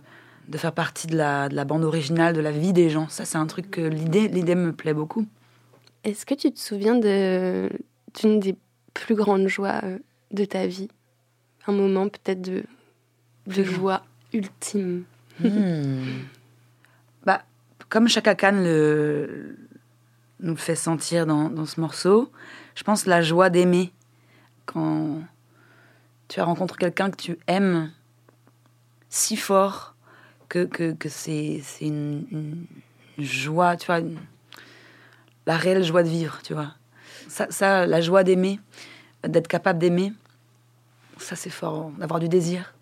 de 0.48 0.58
faire 0.58 0.72
partie 0.72 1.06
de 1.06 1.16
la, 1.16 1.48
de 1.48 1.54
la 1.56 1.64
bande 1.64 1.84
originale, 1.84 2.34
de 2.34 2.40
la 2.40 2.50
vie 2.50 2.72
des 2.72 2.90
gens. 2.90 3.08
Ça, 3.08 3.25
c'est 3.25 3.38
un 3.38 3.46
truc 3.46 3.70
que 3.70 3.80
l'idée, 3.80 4.28
l'idée 4.28 4.54
me 4.54 4.72
plaît 4.72 4.94
beaucoup. 4.94 5.26
Est-ce 6.06 6.25
que 6.25 6.34
tu 6.34 6.52
te 6.52 6.58
souviens 6.58 6.94
de- 6.94 7.68
d'une 8.18 8.38
des 8.40 8.56
plus 8.94 9.14
grandes 9.16 9.48
joies 9.48 9.80
euh, 9.82 9.98
de 10.30 10.44
ta 10.44 10.66
vie? 10.66 10.88
Un 11.66 11.72
moment 11.72 12.08
peut-être 12.08 12.40
de, 12.40 12.62
de 13.48 13.62
grand. 13.62 13.72
joie 13.75 14.04
ultime 14.32 15.02
Bah, 17.25 17.42
comme 17.88 18.08
Chaka 18.08 18.34
Khan 18.36 18.52
le, 18.52 19.56
nous 20.40 20.50
le 20.52 20.56
fait 20.56 20.76
sentir 20.76 21.26
dans, 21.26 21.50
dans 21.50 21.66
ce 21.66 21.80
morceau, 21.80 22.30
je 22.76 22.84
pense 22.84 23.06
la 23.06 23.20
joie 23.20 23.50
d'aimer. 23.50 23.92
Quand 24.64 25.22
tu 26.28 26.38
as 26.40 26.44
rencontré 26.44 26.78
quelqu'un 26.78 27.10
que 27.10 27.16
tu 27.16 27.36
aimes 27.48 27.90
si 29.08 29.36
fort 29.36 29.94
que, 30.48 30.64
que, 30.64 30.92
que 30.92 31.08
c'est 31.08 31.60
c'est 31.64 31.86
une, 31.86 32.26
une 32.30 32.66
joie, 33.18 33.76
tu 33.76 33.86
vois, 33.86 33.98
une- 34.00 34.18
la 35.46 35.56
réelle 35.56 35.84
joie 35.84 36.02
de 36.02 36.08
vivre, 36.08 36.40
tu 36.42 36.54
vois. 36.54 36.72
Ça, 37.28 37.46
ça 37.50 37.86
la 37.86 38.00
joie 38.00 38.24
d'aimer, 38.24 38.60
d'être 39.26 39.48
capable 39.48 39.78
d'aimer, 39.78 40.12
ça 41.18 41.36
c'est 41.36 41.50
fort, 41.50 41.90
d'avoir 41.98 42.20
du 42.20 42.28
désir. 42.28 42.74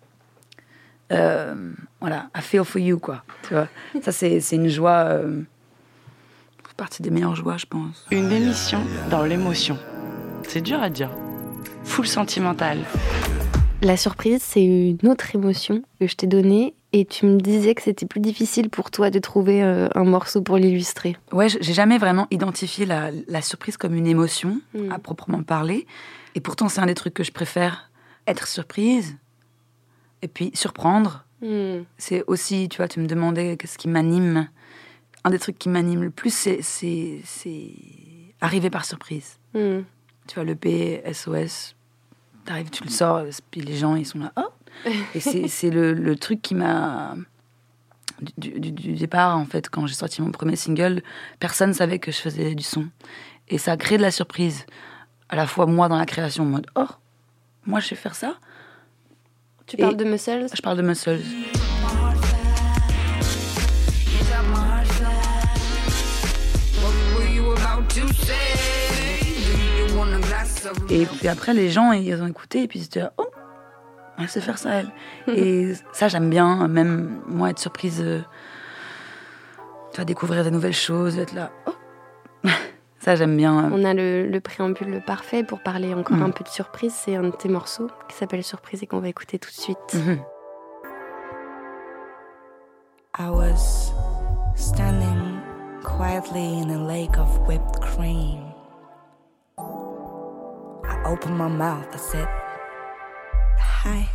Euh, 1.11 1.71
voilà, 1.99 2.29
I 2.35 2.41
feel 2.41 2.63
for 2.63 2.81
you, 2.81 2.99
quoi. 2.99 3.23
Tu 3.47 3.53
vois, 3.53 3.67
ça 4.01 4.11
c'est 4.11 4.39
c'est 4.39 4.55
une 4.55 4.69
joie, 4.69 5.05
euh, 5.09 5.41
fait 6.67 6.75
partie 6.75 7.03
des 7.03 7.11
meilleures 7.11 7.35
joies, 7.35 7.57
je 7.57 7.65
pense. 7.65 8.05
Une 8.11 8.31
émission 8.31 8.81
dans 9.09 9.23
l'émotion. 9.23 9.77
C'est 10.47 10.61
dur 10.61 10.81
à 10.81 10.89
dire. 10.89 11.11
Full 11.83 12.07
sentimental. 12.07 12.79
La 13.81 13.97
surprise, 13.97 14.41
c'est 14.41 14.63
une 14.63 15.07
autre 15.07 15.35
émotion 15.35 15.83
que 15.99 16.07
je 16.07 16.15
t'ai 16.15 16.27
donnée 16.27 16.73
et 16.97 17.03
tu 17.03 17.25
me 17.25 17.37
disais 17.41 17.75
que 17.75 17.81
c'était 17.81 18.05
plus 18.05 18.21
difficile 18.21 18.69
pour 18.69 18.89
toi 18.89 19.09
de 19.09 19.19
trouver 19.19 19.61
euh, 19.61 19.89
un 19.95 20.05
morceau 20.05 20.41
pour 20.41 20.55
l'illustrer. 20.55 21.17
Ouais, 21.33 21.49
j'ai 21.49 21.73
jamais 21.73 21.97
vraiment 21.97 22.25
identifié 22.31 22.85
la, 22.85 23.11
la 23.27 23.41
surprise 23.41 23.75
comme 23.75 23.95
une 23.95 24.07
émotion, 24.07 24.61
Mm. 24.73 24.91
à 24.93 24.97
proprement 24.99 25.43
parler. 25.43 25.85
Et 26.35 26.39
pourtant, 26.39 26.69
c'est 26.69 26.79
un 26.79 26.85
des 26.85 26.95
trucs 26.95 27.13
que 27.13 27.23
je 27.25 27.33
préfère. 27.33 27.91
Être 28.27 28.47
surprise, 28.47 29.17
et 30.21 30.29
puis 30.29 30.51
surprendre. 30.53 31.25
C'est 31.97 32.23
aussi, 32.27 32.69
tu 32.69 32.77
vois, 32.77 32.87
tu 32.87 32.99
me 33.01 33.07
demandais 33.07 33.55
qu'est-ce 33.57 33.77
qui 33.77 33.87
m'anime. 33.89 34.47
Un 35.25 35.29
des 35.29 35.37
trucs 35.37 35.59
qui 35.59 35.67
m'anime 35.69 36.01
le 36.01 36.09
plus, 36.09 36.33
c'est, 36.33 36.59
c'est, 36.63 37.19
c'est 37.25 37.71
arriver 38.41 38.69
par 38.69 38.85
surprise. 38.85 39.37
Mm. 39.53 39.81
Tu 40.27 40.35
vois, 40.35 40.43
le 40.45 40.55
P, 40.55 41.03
SOS, 41.13 41.75
t'arrives, 42.45 42.69
tu 42.71 42.83
le 42.85 42.89
sors, 42.89 43.21
puis 43.51 43.59
les 43.61 43.75
gens, 43.75 43.95
ils 43.95 44.05
sont 44.07 44.19
là, 44.19 44.31
oh 44.37 44.47
Et 45.13 45.19
c'est, 45.49 45.69
le, 45.69 45.93
le 45.93 46.15
truc 46.15 46.41
qui 46.41 46.55
m'a. 46.55 47.15
Du, 48.37 48.59
du- 48.59 48.71
du 48.71 48.93
départ, 48.93 49.37
en 49.37 49.45
fait, 49.45 49.69
quand 49.69 49.87
j'ai 49.87 49.93
sorti 49.95 50.21
mon 50.21 50.31
premier 50.31 50.55
single, 50.55 51.03
personne 51.39 51.73
savait 51.73 51.99
que 51.99 52.11
je 52.13 52.17
faisais 52.17 52.55
du 52.55 52.63
son. 52.63 52.87
Et 53.49 53.57
ça 53.57 53.73
a 53.73 53.77
créé 53.77 53.97
de 53.97 54.03
la 54.03 54.11
surprise. 54.11 54.65
À 55.27 55.35
la 55.35 55.45
fois, 55.47 55.65
moi, 55.65 55.89
dans 55.89 55.97
la 55.97 56.05
création, 56.05 56.43
en 56.43 56.47
mode, 56.47 56.67
oh, 56.75 56.87
moi, 57.65 57.79
je 57.81 57.87
sais 57.87 57.95
faire 57.95 58.15
ça. 58.15 58.35
Tu 59.67 59.75
Et- 59.75 59.79
parles 59.81 59.97
de 59.97 60.05
Muscles? 60.05 60.45
Je 60.53 60.61
parle 60.61 60.77
de 60.77 60.81
muscles. 60.83 61.19
Et 70.89 71.05
puis 71.05 71.27
après, 71.27 71.53
les 71.53 71.69
gens, 71.69 71.91
ils 71.91 72.21
ont 72.21 72.27
écouté 72.27 72.63
et 72.63 72.67
puis 72.67 72.79
ils 72.79 72.85
se 72.85 72.89
disaient, 72.89 73.07
oh, 73.17 73.24
elle 74.17 74.29
sait 74.29 74.41
faire 74.41 74.57
ça, 74.57 74.71
elle. 74.75 74.91
et 75.35 75.73
ça, 75.93 76.07
j'aime 76.07 76.29
bien, 76.29 76.67
même 76.67 77.21
moi, 77.27 77.49
être 77.49 77.59
surprise, 77.59 78.01
euh, 78.01 78.21
tu 79.91 79.97
vas 79.97 80.05
découvrir 80.05 80.43
des 80.43 80.51
nouvelles 80.51 80.73
choses, 80.73 81.17
être 81.17 81.33
là, 81.33 81.51
oh. 81.67 81.71
ça, 82.99 83.15
j'aime 83.15 83.35
bien. 83.37 83.71
On 83.73 83.83
a 83.83 83.93
le, 83.93 84.27
le 84.27 84.39
préambule 84.39 85.01
parfait 85.05 85.43
pour 85.43 85.61
parler 85.61 85.93
encore 85.93 86.17
Mm. 86.17 86.23
un 86.23 86.29
peu 86.31 86.43
de 86.43 86.49
surprise. 86.49 86.93
C'est 86.93 87.15
un 87.15 87.23
de 87.23 87.31
tes 87.31 87.49
morceaux 87.49 87.87
qui 88.09 88.15
s'appelle 88.15 88.43
Surprise 88.43 88.81
et 88.83 88.87
qu'on 88.87 88.99
va 88.99 89.07
écouter 89.09 89.37
tout 89.39 89.49
de 89.49 89.55
suite. 89.55 89.95
I 93.17 93.29
was 93.29 93.93
standing 94.55 95.39
quietly 95.83 96.59
in 96.59 96.69
a 96.69 96.85
lake 96.85 97.17
of 97.17 97.29
whipped 97.47 97.79
cream. 97.81 98.41
I 99.57 101.01
opened 101.05 101.37
my 101.37 101.47
mouth. 101.47 101.87
I 101.93 101.97
said, 101.97 102.27
Hi. 103.59 104.09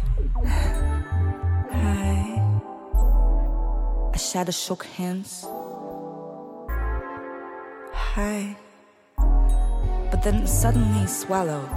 Hi. 1.72 2.40
A 4.14 4.18
shadow 4.18 4.52
shook 4.52 4.84
hands. 4.84 5.46
Hi. 7.92 8.56
But 10.10 10.22
then 10.22 10.46
suddenly 10.46 11.06
swallowed 11.06 11.70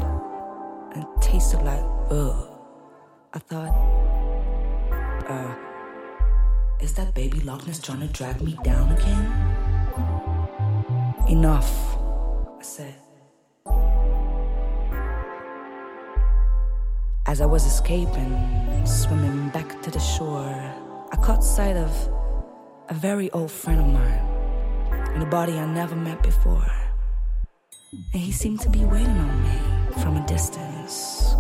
and 0.96 1.05
tasted 1.22 1.62
like 1.62 1.84
ugh. 2.10 2.50
I 3.34 3.39
thought, 3.39 3.74
uh, 5.27 5.55
is 6.82 6.93
that 6.93 7.13
baby 7.13 7.39
Loch 7.41 7.65
Ness 7.65 7.79
trying 7.79 8.01
to 8.01 8.08
drag 8.08 8.41
me 8.41 8.58
down 8.63 8.91
again? 8.91 9.25
Enough, 11.29 11.98
I 12.60 12.62
said. 12.62 13.02
As 17.33 17.41
I 17.41 17.47
was 17.47 17.65
escaping, 17.65 18.85
swimming 18.85 19.49
back 19.49 19.81
to 19.81 19.89
the 19.89 19.99
shore, 19.99 20.53
I 21.11 21.15
caught 21.15 21.43
sight 21.43 21.75
of 21.75 21.89
a 22.89 22.93
very 22.93 23.31
old 23.31 23.49
friend 23.49 23.79
of 23.81 23.87
mine 23.87 24.21
and 25.15 25.23
a 25.23 25.25
body 25.25 25.53
I 25.53 25.65
never 25.65 25.95
met 25.95 26.21
before. 26.21 26.71
And 27.91 28.21
he 28.21 28.31
seemed 28.31 28.59
to 28.59 28.69
be 28.69 28.85
waiting 28.85 29.17
on 29.17 29.41
me 29.41 29.57
from 30.03 30.17
a 30.17 30.27
distance, 30.27 31.33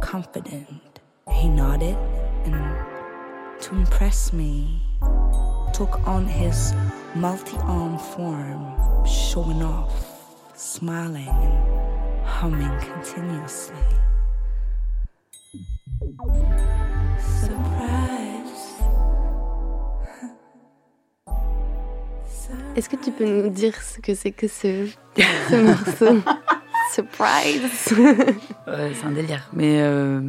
confident. 0.00 1.00
He 1.28 1.48
nodded 1.48 1.96
and 2.44 3.62
to 3.62 3.74
impress 3.74 4.32
me, 4.32 4.80
took 5.72 6.06
on 6.06 6.24
his 6.28 6.72
multi 7.16 7.56
armed 7.56 8.00
form, 8.00 9.04
showing 9.04 9.60
off 9.60 9.92
smiling 10.54 11.26
and 11.26 12.24
humming 12.24 12.78
continuously. 12.78 13.74
Surprise. 17.18 17.64
Est-ce 22.76 22.88
que 22.88 22.96
tu 22.96 23.10
peux 23.12 23.24
nous 23.24 23.48
dire 23.50 23.74
ce 23.80 24.00
que 24.00 24.14
c'est 24.14 24.32
que 24.32 24.48
ce, 24.48 24.86
ce 25.16 25.56
morceau 25.62 26.20
Surprise 26.92 27.62
Ouais, 28.66 28.92
c'est 28.94 29.06
un 29.06 29.10
délire. 29.12 29.48
Mais 29.52 29.80
euh, 29.80 30.20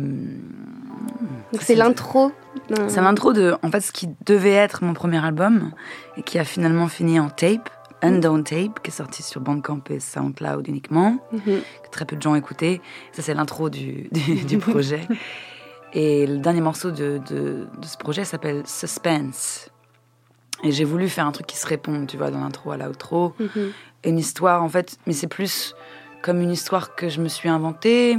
Donc 1.52 1.62
c'est 1.62 1.76
l'intro. 1.76 2.32
c'est 2.88 3.02
l'intro 3.02 3.34
de, 3.34 3.56
en 3.62 3.70
fait, 3.72 3.82
ce 3.82 3.92
qui 3.92 4.10
devait 4.26 4.52
être 4.54 4.84
mon 4.84 4.94
premier 4.94 5.24
album 5.24 5.72
et 6.18 6.24
qui 6.24 6.40
a 6.40 6.44
finalement 6.44 6.88
fini 6.88 7.20
en 7.20 7.30
tape, 7.30 7.70
Undown 8.02 8.44
Tape, 8.44 8.82
qui 8.84 8.90
est 8.90 8.94
sorti 8.94 9.24
sur 9.24 9.42
Bandcamp 9.42 9.82
et 9.90 10.00
SoundCloud 10.00 10.68
uniquement, 10.68 11.18
Mhm. 11.32 11.62
que 11.84 11.90
très 11.92 12.06
peu 12.06 12.16
de 12.16 12.22
gens 12.22 12.36
écoutaient. 12.36 12.82
Ça, 13.12 13.22
c'est 13.22 13.34
l'intro 13.34 13.70
du, 13.70 14.08
du, 14.12 14.44
du 14.44 14.58
projet. 14.60 15.02
Et 15.98 16.28
le 16.28 16.38
dernier 16.40 16.60
morceau 16.62 16.92
de, 16.92 17.20
de, 17.30 17.68
de 17.80 17.86
ce 17.86 17.96
projet 17.98 18.26
s'appelle 18.26 18.64
Suspense. 18.66 19.70
Et 20.64 20.72
j'ai 20.72 20.84
voulu 20.84 21.08
faire 21.08 21.26
un 21.26 21.32
truc 21.32 21.48
qui 21.48 21.56
se 21.58 21.66
répond, 21.66 22.06
tu 22.06 22.18
vois, 22.18 22.32
dans 22.32 22.42
l'intro 22.42 22.72
à 22.72 22.78
l'outro. 22.78 23.34
Mhm. 23.40 23.72
Une 24.04 24.18
histoire, 24.20 24.62
en 24.62 24.68
fait, 24.70 24.98
mais 25.08 25.14
c'est 25.14 25.28
plus 25.28 25.74
comme 26.22 26.42
une 26.42 26.52
histoire 26.52 26.96
que 26.96 27.08
je 27.08 27.22
me 27.22 27.30
suis 27.30 27.48
inventée, 27.50 28.18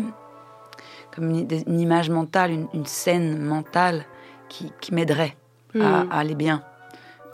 comme 1.15 1.31
une, 1.31 1.81
image 1.81 2.09
mentale, 2.09 2.51
une, 2.51 2.67
une 2.73 2.87
scène 2.87 3.43
mentale 3.43 4.05
qui, 4.49 4.73
qui 4.81 4.95
m'aiderait 4.95 5.37
à, 5.75 5.79
Mhm. 5.79 6.09
à 6.11 6.19
aller 6.19 6.35
bien. 6.35 6.63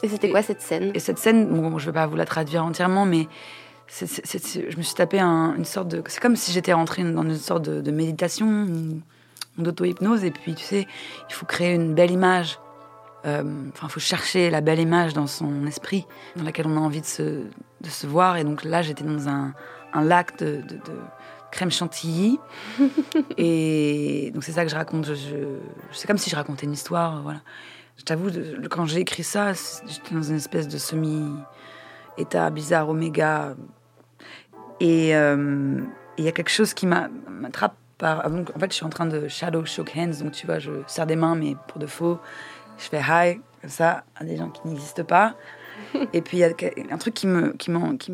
Et 0.02 0.08
c'était 0.08 0.30
quoi 0.30 0.42
cette 0.42 0.60
scène? 0.60 0.90
Et 0.94 0.98
cette 0.98 1.18
scène, 1.18 1.46
bon, 1.48 1.78
je 1.78 1.86
ne 1.86 1.92
vais 1.92 1.94
pas 2.00 2.06
vous 2.08 2.16
la 2.16 2.24
traduire 2.24 2.64
entièrement, 2.64 3.06
mais 3.06 3.28
je 3.88 4.76
me 4.76 4.82
suis 4.82 4.94
tapé 4.94 5.20
un- 5.20 5.54
une 5.56 5.64
sorte 5.64 5.86
de. 5.88 6.02
C'est 6.06 6.20
comme 6.20 6.34
si 6.34 6.50
j'étais 6.50 6.72
rentrée 6.72 7.04
dans 7.04 7.22
une 7.22 7.36
sorte 7.36 7.62
de, 7.64 7.80
de 7.80 7.90
méditation 7.92 8.66
d'auto-hypnose, 9.58 10.24
et 10.24 10.30
puis 10.30 10.54
tu 10.54 10.64
sais, 10.64 10.86
il 11.28 11.34
faut 11.34 11.46
créer 11.46 11.74
une 11.74 11.94
belle 11.94 12.10
image. 12.10 12.58
Euh, 13.24 13.42
Enfin, 13.72 13.86
il 13.88 13.92
faut 13.92 14.00
chercher 14.00 14.50
la 14.50 14.60
belle 14.60 14.80
image 14.80 15.12
dans 15.14 15.26
son 15.26 15.66
esprit, 15.66 16.06
dans 16.36 16.42
laquelle 16.44 16.66
on 16.66 16.76
a 16.76 16.80
envie 16.80 17.00
de 17.00 17.06
se, 17.06 17.22
de 17.22 17.88
se 17.88 18.06
voir. 18.06 18.36
Et 18.36 18.44
donc 18.44 18.64
là, 18.64 18.82
j'étais 18.82 19.04
dans 19.04 19.28
un, 19.28 19.52
un 19.92 20.02
lac 20.02 20.38
de, 20.38 20.56
de- 20.62 20.74
de 20.76 20.98
crème 21.52 21.70
chantilly. 21.70 22.40
et 23.38 24.30
donc 24.34 24.42
c'est 24.44 24.52
ça 24.52 24.64
que 24.64 24.70
je 24.70 24.74
raconte. 24.76 25.06
Je, 25.06 25.14
je- 25.14 25.58
c'est 25.92 26.06
comme 26.06 26.18
si 26.18 26.30
je 26.30 26.36
racontais 26.36 26.66
une 26.66 26.72
histoire. 26.72 27.22
Voilà. 27.22 27.40
Je 27.96 28.04
t'avoue, 28.04 28.30
quand 28.70 28.86
j'ai 28.86 29.00
écrit 29.00 29.22
ça, 29.22 29.52
j'étais 29.86 30.14
dans 30.14 30.22
une 30.22 30.36
espèce 30.36 30.66
de 30.66 30.78
semi-état 30.78 32.50
bizarre, 32.50 32.88
oméga. 32.88 33.54
Et 34.80 35.14
euh, 35.14 35.80
il 36.18 36.24
y 36.24 36.28
a 36.28 36.32
quelque 36.32 36.50
chose 36.50 36.74
qui 36.74 36.86
m'a- 36.86 37.08
m'attrape 37.30 37.76
par. 38.02 38.28
donc, 38.30 38.50
en 38.54 38.58
fait, 38.58 38.70
je 38.70 38.76
suis 38.76 38.84
en 38.84 38.90
train 38.90 39.06
de 39.06 39.28
shadow 39.28 39.64
shook 39.64 39.92
hands, 39.96 40.18
donc 40.22 40.32
tu 40.32 40.46
vois, 40.46 40.58
je 40.58 40.70
serre 40.86 41.06
des 41.06 41.16
mains, 41.16 41.34
mais 41.34 41.56
pour 41.68 41.78
de 41.78 41.86
faux. 41.86 42.18
Je 42.78 42.84
fais 42.84 43.00
hi, 43.00 43.40
comme 43.60 43.70
ça, 43.70 44.04
à 44.16 44.24
des 44.24 44.36
gens 44.36 44.48
qui 44.50 44.66
n'existent 44.68 45.04
pas. 45.04 45.34
Et 46.12 46.20
puis 46.22 46.38
il 46.38 46.40
y 46.40 46.44
a 46.44 46.94
un 46.94 46.98
truc 46.98 47.14
qui 47.14 47.26
me, 47.26 47.52
qui 47.52 47.70
qui 47.98 48.12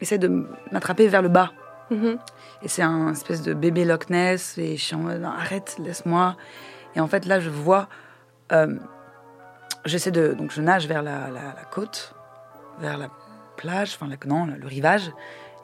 essaie 0.00 0.18
de 0.18 0.46
m'attraper 0.72 1.08
vers 1.08 1.22
le 1.22 1.28
bas. 1.28 1.50
Mhm. 1.90 2.18
Et 2.62 2.68
c'est 2.68 2.82
un 2.82 3.12
espèce 3.12 3.42
de 3.42 3.52
bébé 3.54 3.84
Loch 3.84 4.08
Ness. 4.10 4.56
Et 4.58 4.76
je 4.76 4.82
suis 4.84 4.94
en 4.96 5.00
mode, 5.00 5.22
arrête, 5.22 5.76
laisse-moi. 5.78 6.36
Et 6.96 7.00
en 7.00 7.06
fait, 7.08 7.26
là, 7.26 7.40
je 7.40 7.50
vois. 7.50 7.88
euh, 8.52 8.74
J'essaie 9.84 10.10
de. 10.10 10.32
Donc, 10.32 10.50
je 10.50 10.60
nage 10.62 10.86
vers 10.86 11.02
la, 11.02 11.28
la- 11.30 11.52
la 11.54 11.64
côte, 11.70 12.14
vers 12.80 12.96
la 12.96 13.08
plage, 13.56 13.94
enfin, 13.94 14.08
la- 14.08 14.16
non, 14.26 14.46
le, 14.46 14.54
le 14.54 14.66
rivage. 14.66 15.10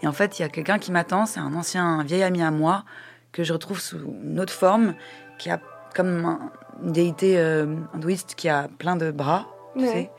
Et 0.02 0.06
en 0.06 0.12
fait, 0.12 0.38
il 0.38 0.42
y 0.42 0.44
a 0.44 0.48
quelqu'un 0.48 0.78
qui 0.78 0.92
m'attend. 0.92 1.24
C'est 1.26 1.40
un 1.40 1.54
ancien, 1.54 1.84
un 1.84 2.04
vieil 2.04 2.22
ami 2.22 2.42
à 2.42 2.50
moi, 2.50 2.84
que 3.32 3.44
je 3.44 3.52
retrouve 3.52 3.80
sous 3.80 3.98
une 3.98 4.40
autre 4.40 4.52
forme, 4.52 4.94
qui 5.38 5.50
a 5.50 5.60
comme 5.94 6.24
un- 6.24 6.52
une 6.82 6.92
déité 6.92 7.38
euh, 7.38 7.66
hindouiste 7.94 8.34
qui 8.36 8.48
a 8.48 8.68
plein 8.78 8.96
de 8.96 9.10
bras, 9.10 9.46
tu 9.76 9.82
Ouais. 9.82 9.86
sais, 9.92 10.10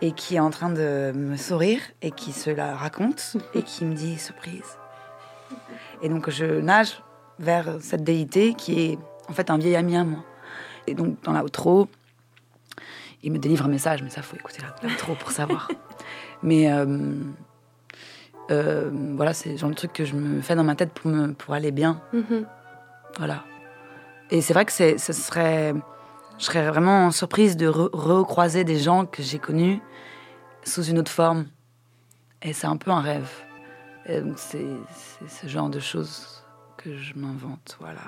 et 0.00 0.12
qui 0.12 0.36
est 0.36 0.40
en 0.40 0.50
train 0.50 0.70
de 0.70 1.12
me 1.14 1.36
sourire 1.36 1.80
et 2.02 2.10
qui 2.10 2.32
se 2.32 2.50
la 2.50 2.74
raconte 2.74 3.36
et 3.54 3.62
qui 3.62 3.84
me 3.84 3.94
dit 3.94 4.18
surprise. 4.18 4.64
Et 6.02 6.08
donc 6.08 6.30
je 6.30 6.44
nage 6.44 7.02
vers 7.38 7.76
cette 7.80 8.02
déité 8.04 8.54
qui 8.54 8.80
est 8.92 8.98
en 9.28 9.32
fait 9.32 9.50
un 9.50 9.58
vieil 9.58 9.76
ami 9.76 9.96
à 9.96 10.04
moi. 10.04 10.24
Et 10.86 10.94
donc 10.94 11.20
dans 11.22 11.32
l'outro, 11.32 11.88
il 13.22 13.32
me 13.32 13.38
délivre 13.38 13.66
un 13.66 13.68
message, 13.68 14.02
mais 14.02 14.10
ça 14.10 14.22
faut 14.22 14.36
écouter 14.36 14.62
la- 14.62 14.88
l'outro 14.88 15.14
pour 15.14 15.30
savoir. 15.30 15.68
mais 16.42 16.72
euh, 16.72 17.14
euh, 18.50 18.90
voilà, 19.16 19.32
c'est 19.32 19.50
le 19.50 19.56
genre 19.56 19.70
de 19.70 19.74
truc 19.74 19.92
que 19.92 20.04
je 20.04 20.14
me 20.14 20.40
fais 20.40 20.54
dans 20.54 20.64
ma 20.64 20.74
tête 20.74 20.92
pour, 20.92 21.10
me, 21.10 21.32
pour 21.32 21.54
aller 21.54 21.70
bien. 21.70 22.00
Mhm. 22.12 22.46
Voilà. 23.18 23.44
Et 24.30 24.40
c'est 24.40 24.52
vrai 24.54 24.64
que 24.64 24.72
ce 24.72 24.96
serait, 25.12 25.74
je 26.38 26.44
serais 26.44 26.68
vraiment 26.68 27.10
surprise 27.10 27.56
de 27.56 27.66
re- 27.68 27.90
recroiser 27.92 28.64
des 28.64 28.78
gens 28.78 29.06
que 29.06 29.22
j'ai 29.22 29.38
connus 29.38 29.80
sous 30.64 30.84
une 30.84 30.98
autre 30.98 31.10
forme. 31.10 31.46
Et 32.42 32.52
c'est 32.52 32.66
un 32.66 32.76
peu 32.76 32.90
un 32.90 33.00
rêve. 33.00 33.28
C'est 34.36 34.66
ce 35.28 35.46
genre 35.46 35.68
de 35.68 35.78
choses 35.80 36.42
que 36.76 36.96
je 36.96 37.14
m'invente, 37.14 37.76
voilà. 37.80 38.00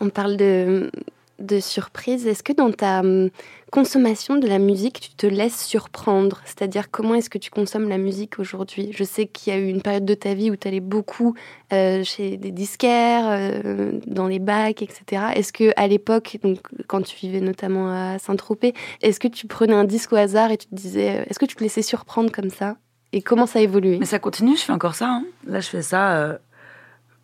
On 0.00 0.08
parle 0.08 0.36
de, 0.36 0.90
de 1.38 1.60
surprise. 1.60 2.26
Est-ce 2.26 2.42
que 2.42 2.52
dans 2.52 2.70
ta 2.70 3.00
hum, 3.00 3.30
consommation 3.72 4.36
de 4.36 4.46
la 4.46 4.58
musique, 4.58 5.00
tu 5.00 5.10
te 5.10 5.26
laisses 5.26 5.64
surprendre? 5.64 6.40
C'est-à-dire, 6.44 6.90
comment 6.90 7.14
est-ce 7.14 7.28
que 7.30 7.38
tu 7.38 7.50
consommes 7.50 7.88
la 7.88 7.98
musique 7.98 8.38
aujourd'hui? 8.38 8.90
Je 8.92 9.04
sais 9.04 9.26
qu'il 9.26 9.52
y 9.52 9.56
a 9.56 9.58
eu 9.58 9.68
une 9.68 9.82
période 9.82 10.04
de 10.04 10.14
ta 10.14 10.34
vie 10.34 10.50
où 10.50 10.56
tu 10.56 10.68
allais 10.68 10.80
beaucoup 10.80 11.34
euh, 11.72 12.04
chez 12.04 12.36
des 12.36 12.52
disquaires, 12.52 13.24
euh, 13.28 13.98
dans 14.06 14.28
les 14.28 14.38
bacs, 14.38 14.82
etc. 14.82 15.22
Est-ce 15.34 15.52
que 15.52 15.72
à 15.76 15.86
l'époque, 15.88 16.38
donc 16.42 16.58
quand 16.86 17.02
tu 17.02 17.16
vivais 17.16 17.40
notamment 17.40 17.90
à 17.90 18.18
Saint-Tropez, 18.18 18.72
est-ce 19.02 19.18
que 19.18 19.28
tu 19.28 19.46
prenais 19.46 19.74
un 19.74 19.84
disque 19.84 20.12
au 20.12 20.16
hasard 20.16 20.50
et 20.52 20.56
tu 20.56 20.66
te 20.66 20.74
disais, 20.74 21.18
euh, 21.20 21.24
est-ce 21.28 21.38
que 21.38 21.46
tu 21.46 21.56
te 21.56 21.62
laissais 21.62 21.82
surprendre 21.82 22.30
comme 22.30 22.50
ça? 22.50 22.76
Et 23.12 23.22
comment 23.22 23.46
ça 23.46 23.58
a 23.58 23.62
évolué? 23.62 23.98
Mais 23.98 24.06
ça 24.06 24.18
continue, 24.18 24.56
je 24.56 24.62
fais 24.62 24.72
encore 24.72 24.94
ça. 24.94 25.08
hein. 25.08 25.24
Là, 25.46 25.60
je 25.60 25.68
fais 25.68 25.82
ça. 25.82 26.38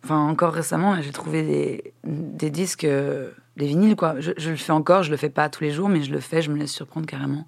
Enfin, 0.03 0.17
encore 0.17 0.53
récemment, 0.53 0.99
j'ai 1.01 1.11
trouvé 1.11 1.43
des, 1.43 1.93
des 2.05 2.49
disques, 2.49 2.87
des 3.57 3.65
vinyles, 3.67 3.95
quoi. 3.95 4.15
Je, 4.19 4.31
je 4.37 4.49
le 4.51 4.55
fais 4.55 4.71
encore, 4.71 5.03
je 5.03 5.11
le 5.11 5.17
fais 5.17 5.29
pas 5.29 5.49
tous 5.49 5.63
les 5.63 5.71
jours, 5.71 5.89
mais 5.89 6.01
je 6.03 6.11
le 6.11 6.19
fais, 6.19 6.41
je 6.41 6.51
me 6.51 6.57
laisse 6.57 6.71
surprendre 6.71 7.05
carrément. 7.05 7.45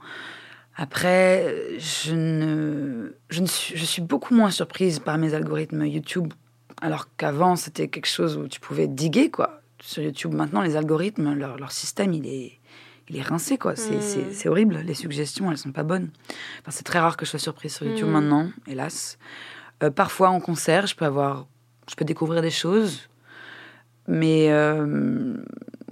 Après, 0.75 1.55
je 1.77 2.13
ne, 2.15 3.15
je 3.29 3.41
ne 3.41 3.45
suis, 3.45 3.77
je 3.77 3.85
suis 3.85 4.01
beaucoup 4.01 4.33
moins 4.33 4.49
surprise 4.51 4.99
par 4.99 5.17
mes 5.17 5.33
algorithmes 5.35 5.85
YouTube, 5.85 6.33
alors 6.81 7.07
qu'avant, 7.15 7.55
c'était 7.55 7.87
quelque 7.87 8.07
chose 8.07 8.37
où 8.37 8.47
tu 8.47 8.59
pouvais 8.59 8.87
diguer, 8.87 9.29
quoi. 9.29 9.61
Sur 9.81 10.01
YouTube, 10.03 10.33
maintenant, 10.33 10.61
les 10.61 10.75
algorithmes, 10.75 11.33
leur, 11.33 11.57
leur 11.57 11.71
système, 11.71 12.13
il 12.13 12.25
est, 12.25 12.53
il 13.09 13.17
est 13.17 13.21
rincé, 13.21 13.57
quoi. 13.57 13.75
C'est, 13.75 13.97
Mm. 13.97 14.31
c'est 14.31 14.49
horrible. 14.49 14.79
Les 14.85 14.93
suggestions, 14.95 15.51
elles 15.51 15.57
sont 15.57 15.71
pas 15.71 15.83
bonnes. 15.83 16.09
Enfin, 16.61 16.71
c'est 16.71 16.83
très 16.83 16.99
rare 16.99 17.17
que 17.17 17.25
je 17.25 17.31
sois 17.31 17.39
surprise 17.39 17.75
sur 17.75 17.85
YouTube 17.85 18.07
Mm. 18.07 18.11
maintenant, 18.11 18.49
hélas. 18.65 19.17
Euh, 19.83 19.91
parfois, 19.91 20.29
en 20.29 20.39
concert, 20.39 20.87
je 20.87 20.95
peux 20.95 21.05
avoir, 21.05 21.45
je 21.89 21.95
peux 21.95 22.05
découvrir 22.05 22.41
des 22.41 22.49
choses, 22.49 23.09
mais 24.07 24.47
euh, 24.51 25.35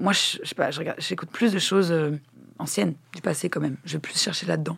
moi, 0.02 0.14
je, 0.14 0.38
je 0.44 0.50
sais 0.50 0.56
pas, 0.56 0.72
je 0.72 0.80
regarde- 0.80 1.00
j'écoute 1.00 1.30
plus 1.32 1.54
de 1.54 1.60
choses 1.60 1.92
euh, 1.92 2.12
anciennes 2.60 2.96
du 3.16 3.22
passé 3.22 3.50
quand 3.50 3.62
même. 3.62 3.78
Je 3.86 3.94
vais 3.94 4.00
plus 4.00 4.18
chercher 4.20 4.46
là-dedans. 4.46 4.78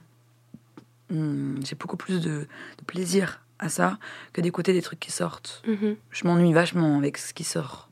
Hmm, 1.09 1.57
J'ai 1.63 1.75
beaucoup 1.75 1.97
plus 1.97 2.21
de, 2.21 2.47
de 2.77 2.83
plaisir 2.85 3.41
à 3.59 3.69
ça 3.69 3.97
que 4.33 4.41
d'écouter 4.41 4.73
des 4.73 4.81
trucs 4.81 4.99
qui 4.99 5.11
sortent. 5.11 5.61
Mhm. 5.67 5.95
Je 6.11 6.25
m'ennuie 6.27 6.53
vachement 6.53 6.97
avec 6.97 7.17
ce 7.17 7.33
qui 7.33 7.43
sort. 7.43 7.89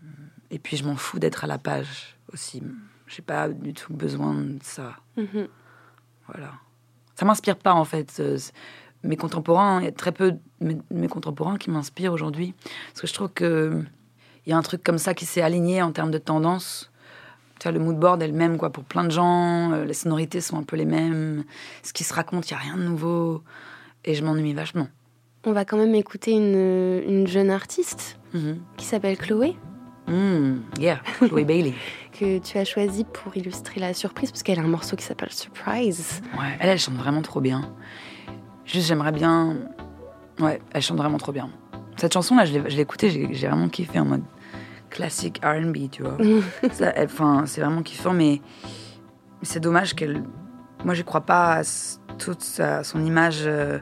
Et 0.50 0.60
puis, 0.60 0.76
je 0.78 0.84
m'en 0.84 0.96
fous 0.98 1.20
d'être 1.20 1.44
à 1.44 1.48
la 1.48 1.58
page 1.58 2.18
aussi. 2.34 2.62
J'ai 3.08 3.22
pas 3.22 3.48
du 3.50 3.74
tout 3.74 3.94
besoin 3.94 4.34
de 4.36 4.60
ça. 4.64 4.96
Mhm. 5.18 5.48
Voilà. 6.28 6.52
Ça 7.16 7.26
m'inspire 7.26 7.58
pas 7.58 7.74
en 7.74 7.86
fait. 7.86 8.18
Euh, 8.20 8.38
Mes 9.04 9.18
contemporains, 9.18 9.80
il 9.82 9.86
y 9.86 9.88
a 9.88 9.92
très 9.92 10.12
peu 10.12 10.32
de 10.34 10.40
mes, 10.60 10.78
mes 10.92 11.08
contemporains 11.08 11.58
qui 11.58 11.70
m'inspirent 11.70 12.14
aujourd'hui. 12.14 12.54
Parce 12.90 13.02
que 13.02 13.08
je 13.08 13.14
trouve 13.14 13.30
que 13.30 13.84
il 14.46 14.50
y 14.50 14.54
a 14.54 14.58
un 14.58 14.62
truc 14.64 14.84
comme 14.84 14.98
ça 14.98 15.14
qui 15.14 15.26
s'est 15.26 15.42
aligné 15.42 15.82
en 15.84 15.92
termes 15.92 16.12
de 16.12 16.18
tendance. 16.18 16.91
Tu 17.62 17.68
vois, 17.68 17.78
le 17.78 17.80
mood 17.84 17.96
board 18.00 18.24
est 18.24 18.28
le 18.28 18.34
même 18.34 18.58
quoi, 18.58 18.72
pour 18.72 18.84
plein 18.84 19.04
de 19.04 19.12
gens. 19.12 19.72
euh, 19.72 19.86
Les 19.86 19.94
sonorités 19.94 20.42
sont 20.42 20.58
un 20.58 20.64
peu 20.64 20.76
les 20.76 20.86
mêmes. 20.86 21.44
Ce 21.84 21.94
qui 21.94 22.04
se 22.04 22.12
raconte, 22.12 22.50
il 22.50 22.56
n'y 22.56 22.60
a 22.60 22.64
rien 22.64 22.76
de 22.76 22.82
nouveau. 22.82 23.44
Et 24.04 24.16
je 24.16 24.24
m'ennuie 24.26 24.54
vachement. 24.54 24.88
On 25.46 25.52
va 25.52 25.64
quand 25.64 25.78
même 25.78 25.94
écouter 25.94 26.32
une, 26.32 27.04
une 27.08 27.28
jeune 27.28 27.52
artiste 27.52 28.18
Mhm. 28.34 28.58
qui 28.78 28.86
s'appelle 28.86 29.16
Chloé. 29.16 29.56
Mm, 30.08 30.62
yeah, 30.80 31.02
Chloé 31.20 31.46
Bailey. 31.46 31.76
que 32.20 32.40
tu 32.40 32.58
as 32.58 32.66
choisi 32.66 33.04
pour 33.06 33.38
illustrer 33.38 33.80
la 33.80 33.94
surprise, 33.94 34.32
parce 34.32 34.42
qu'elle 34.42 34.58
a 34.60 34.64
un 34.64 34.68
morceau 34.68 34.96
qui 34.96 35.04
s'appelle 35.04 35.32
Surprise. 35.32 36.22
Ouais, 36.40 36.58
elle, 36.60 36.70
elle 36.70 36.80
chante 36.80 36.96
vraiment 36.96 37.22
trop 37.22 37.42
bien. 37.42 37.72
Juste, 38.66 38.88
j'aimerais 38.88 39.12
bien. 39.12 39.58
Ouais, 40.40 40.60
elle 40.74 40.82
chante 40.82 40.98
vraiment 40.98 41.18
trop 41.20 41.32
bien. 41.32 41.52
Cette 41.98 42.14
chanson-là, 42.14 42.46
je 42.46 42.58
l'ai 42.58 42.80
écoutée, 42.82 43.12
j'ai 43.12 43.48
vraiment 43.48 43.70
kiffé 43.70 44.00
en 44.00 44.06
mode 44.06 44.24
classique 44.92 45.42
RB, 45.44 45.90
tu 45.92 46.04
vois. 46.04 46.18
Elle- 46.80 47.06
Enfin, 47.06 47.44
c'est 47.48 47.62
vraiment 47.62 47.82
kiffant, 47.82 48.14
mais 48.14 48.42
c'est 49.42 49.60
dommage 49.60 49.96
qu'elle. 49.96 50.24
Moi, 50.86 50.94
je 50.94 51.02
crois 51.04 51.22
pas 51.22 51.60
à 51.60 51.62
toute 52.20 52.42
sa- 52.42 52.84
son 52.84 53.04
image 53.04 53.44
euh, 53.46 53.80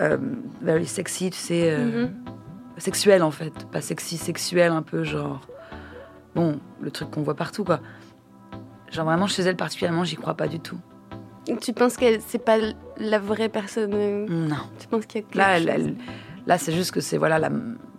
euh, 0.00 0.16
very 0.60 0.86
sexy, 0.86 1.30
tu 1.30 1.38
sais, 1.38 1.70
euh, 1.70 2.06
sexuel 2.78 3.22
en 3.22 3.30
fait, 3.30 3.52
pas 3.70 3.80
sexy, 3.80 4.16
sexuel 4.16 4.72
un 4.72 4.82
peu 4.82 5.04
genre, 5.04 5.40
bon, 6.34 6.58
le 6.80 6.90
truc 6.90 7.10
qu'on 7.10 7.22
voit 7.22 7.34
partout 7.36 7.64
quoi. 7.64 7.80
Genre 8.90 9.04
vraiment 9.04 9.26
chez 9.26 9.42
elle 9.42 9.56
particulièrement, 9.56 10.04
j'y 10.04 10.16
crois 10.16 10.34
pas 10.34 10.48
du 10.48 10.58
tout. 10.60 10.78
Tu 11.60 11.72
penses 11.72 11.96
que 11.96 12.04
c'est 12.20 12.38
pas 12.44 12.56
la 12.98 13.18
vraie 13.18 13.48
personne 13.48 13.92
euh, 13.94 14.26
Non. 14.28 14.56
Tu 14.78 14.86
penses 14.88 15.06
qu'il 15.06 15.20
y 15.20 15.24
a 15.24 15.26
quelque 15.26 15.38
Là, 15.38 15.56
elle, 15.56 15.62
chose? 15.64 15.72
elle- 15.74 15.94
là 16.46 16.58
c'est 16.58 16.72
juste 16.72 16.90
que 16.92 17.00
c'est 17.00 17.18
voilà 17.18 17.38
la, 17.38 17.50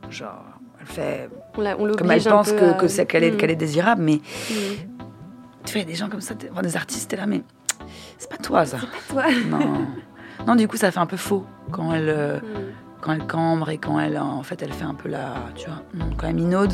genre, 0.09 0.43
fait 0.85 1.29
On, 1.57 1.65
on 1.65 1.93
comme 1.95 2.11
elle 2.11 2.23
pense 2.23 2.51
peu 2.51 2.57
que, 2.59 2.79
que 2.81 2.87
c'est 2.87 3.05
qu'elle 3.05 3.23
est, 3.23 3.31
Mm. 3.31 3.37
qu'elle 3.37 3.51
est 3.51 3.55
désirable, 3.55 4.01
mais 4.01 4.15
Mm. 4.15 4.53
tu 5.65 5.73
vois, 5.73 5.75
il 5.75 5.79
y 5.79 5.81
a 5.81 5.85
des 5.85 5.95
gens 5.95 6.09
comme 6.09 6.21
ça, 6.21 6.33
des 6.35 6.75
artistes, 6.77 7.09
t'es 7.11 7.17
là, 7.17 7.25
mais 7.25 7.43
c'est 8.17 8.29
pas 8.29 8.37
toi 8.37 8.65
ça. 8.65 8.77
Toi. 9.09 9.23
Non. 9.49 9.85
non, 10.47 10.55
du 10.55 10.67
coup, 10.67 10.77
ça 10.77 10.91
fait 10.91 10.99
un 10.99 11.05
peu 11.05 11.17
faux 11.17 11.45
quand 11.71 11.93
elle, 11.93 12.09
euh, 12.09 12.37
Mm. 12.39 12.41
quand 13.01 13.13
elle 13.13 13.27
cambre 13.27 13.69
et 13.69 13.77
quand 13.77 13.99
elle, 13.99 14.17
en 14.17 14.43
fait, 14.43 14.61
elle 14.61 14.73
fait 14.73 14.85
un 14.85 14.95
peu 14.95 15.09
la, 15.09 15.35
tu 15.55 15.67
vois, 15.69 15.81
mm, 15.93 16.15
quand 16.17 16.27
elle 16.27 16.35
minaude. 16.35 16.73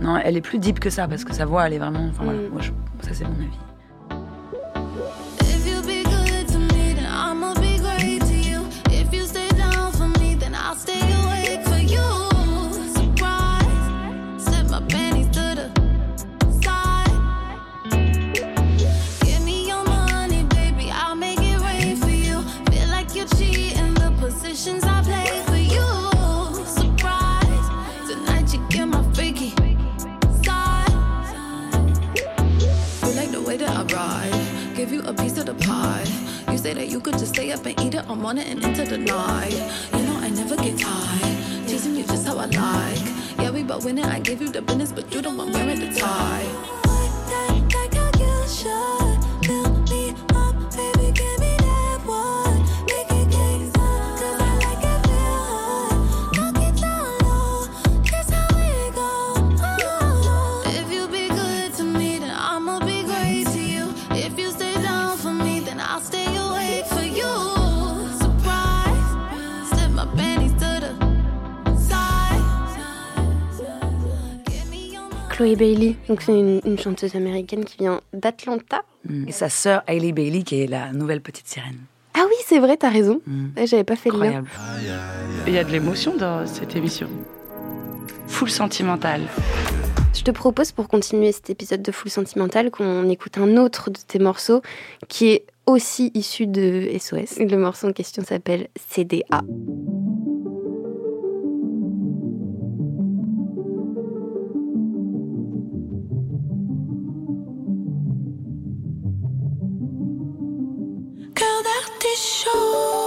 Non, 0.00 0.16
elle 0.16 0.36
est 0.36 0.40
plus 0.40 0.58
deep 0.58 0.80
que 0.80 0.90
ça 0.90 1.06
parce 1.08 1.24
que 1.24 1.32
sa 1.32 1.44
voix, 1.44 1.66
elle 1.66 1.74
est 1.74 1.78
vraiment, 1.78 2.06
enfin 2.10 2.24
voilà, 2.24 2.38
Mm. 2.40 2.48
moi, 2.52 2.60
je- 2.62 2.72
ça 3.06 3.10
c'est 3.14 3.24
mon 3.24 3.34
avis. 3.34 3.58
You 36.82 36.88
you 36.88 37.00
could 37.00 37.16
just 37.16 37.32
stay 37.34 37.52
up 37.52 37.64
and 37.64 37.78
eat 37.80 37.94
it 37.94 38.08
all 38.08 38.16
morning 38.16 38.44
and 38.44 38.64
into 38.64 38.84
the 38.84 38.98
night. 38.98 39.52
You 39.92 40.02
know 40.02 40.16
I 40.18 40.30
never 40.30 40.56
get 40.56 40.76
tired, 40.80 41.68
teasing 41.68 41.94
you 41.94 42.02
just 42.02 42.26
how 42.26 42.36
I 42.38 42.46
like. 42.46 43.38
Yeah, 43.38 43.50
we 43.50 43.62
both 43.62 43.84
winning. 43.84 44.04
I 44.04 44.18
give 44.18 44.42
you 44.42 44.48
the 44.48 44.62
business, 44.62 44.90
but 44.90 45.14
you 45.14 45.22
don't 45.22 45.36
want 45.36 45.52
wearing 45.54 45.78
the 45.78 45.94
tie. 45.94 46.81
Chloé 75.42 75.56
Bailey, 75.56 75.96
donc 76.08 76.22
c'est 76.22 76.38
une, 76.38 76.60
une 76.64 76.78
chanteuse 76.78 77.16
américaine 77.16 77.64
qui 77.64 77.78
vient 77.78 78.00
d'Atlanta. 78.12 78.82
Mm. 79.08 79.26
Et 79.26 79.32
sa 79.32 79.48
sœur 79.48 79.82
Hailey 79.88 80.12
Bailey, 80.12 80.44
qui 80.44 80.62
est 80.62 80.68
la 80.68 80.92
nouvelle 80.92 81.20
petite 81.20 81.48
sirène. 81.48 81.78
Ah 82.14 82.22
oui, 82.28 82.34
c'est 82.46 82.60
vrai, 82.60 82.76
t'as 82.76 82.90
raison. 82.90 83.20
Mm. 83.26 83.48
J'avais 83.66 83.82
pas 83.82 83.96
fait 83.96 84.10
le 84.10 84.20
lien. 84.20 84.38
Incroyable. 84.38 84.48
Il 85.48 85.52
y 85.52 85.58
a 85.58 85.64
de 85.64 85.70
l'émotion 85.72 86.16
dans 86.16 86.46
cette 86.46 86.76
émission. 86.76 87.08
Full 88.28 88.50
sentimentale. 88.50 89.22
Je 90.14 90.22
te 90.22 90.30
propose 90.30 90.70
pour 90.70 90.86
continuer 90.86 91.32
cet 91.32 91.50
épisode 91.50 91.82
de 91.82 91.90
Full 91.90 92.12
Sentimental 92.12 92.70
qu'on 92.70 93.08
écoute 93.08 93.36
un 93.38 93.56
autre 93.56 93.90
de 93.90 93.98
tes 93.98 94.20
morceaux 94.20 94.62
qui 95.08 95.30
est 95.30 95.46
aussi 95.66 96.12
issu 96.14 96.46
de 96.46 96.88
SOS. 96.96 97.40
Le 97.40 97.56
morceau 97.56 97.88
en 97.88 97.92
question 97.92 98.22
s'appelle 98.22 98.68
CDA. 98.90 99.42
아! 112.54 113.01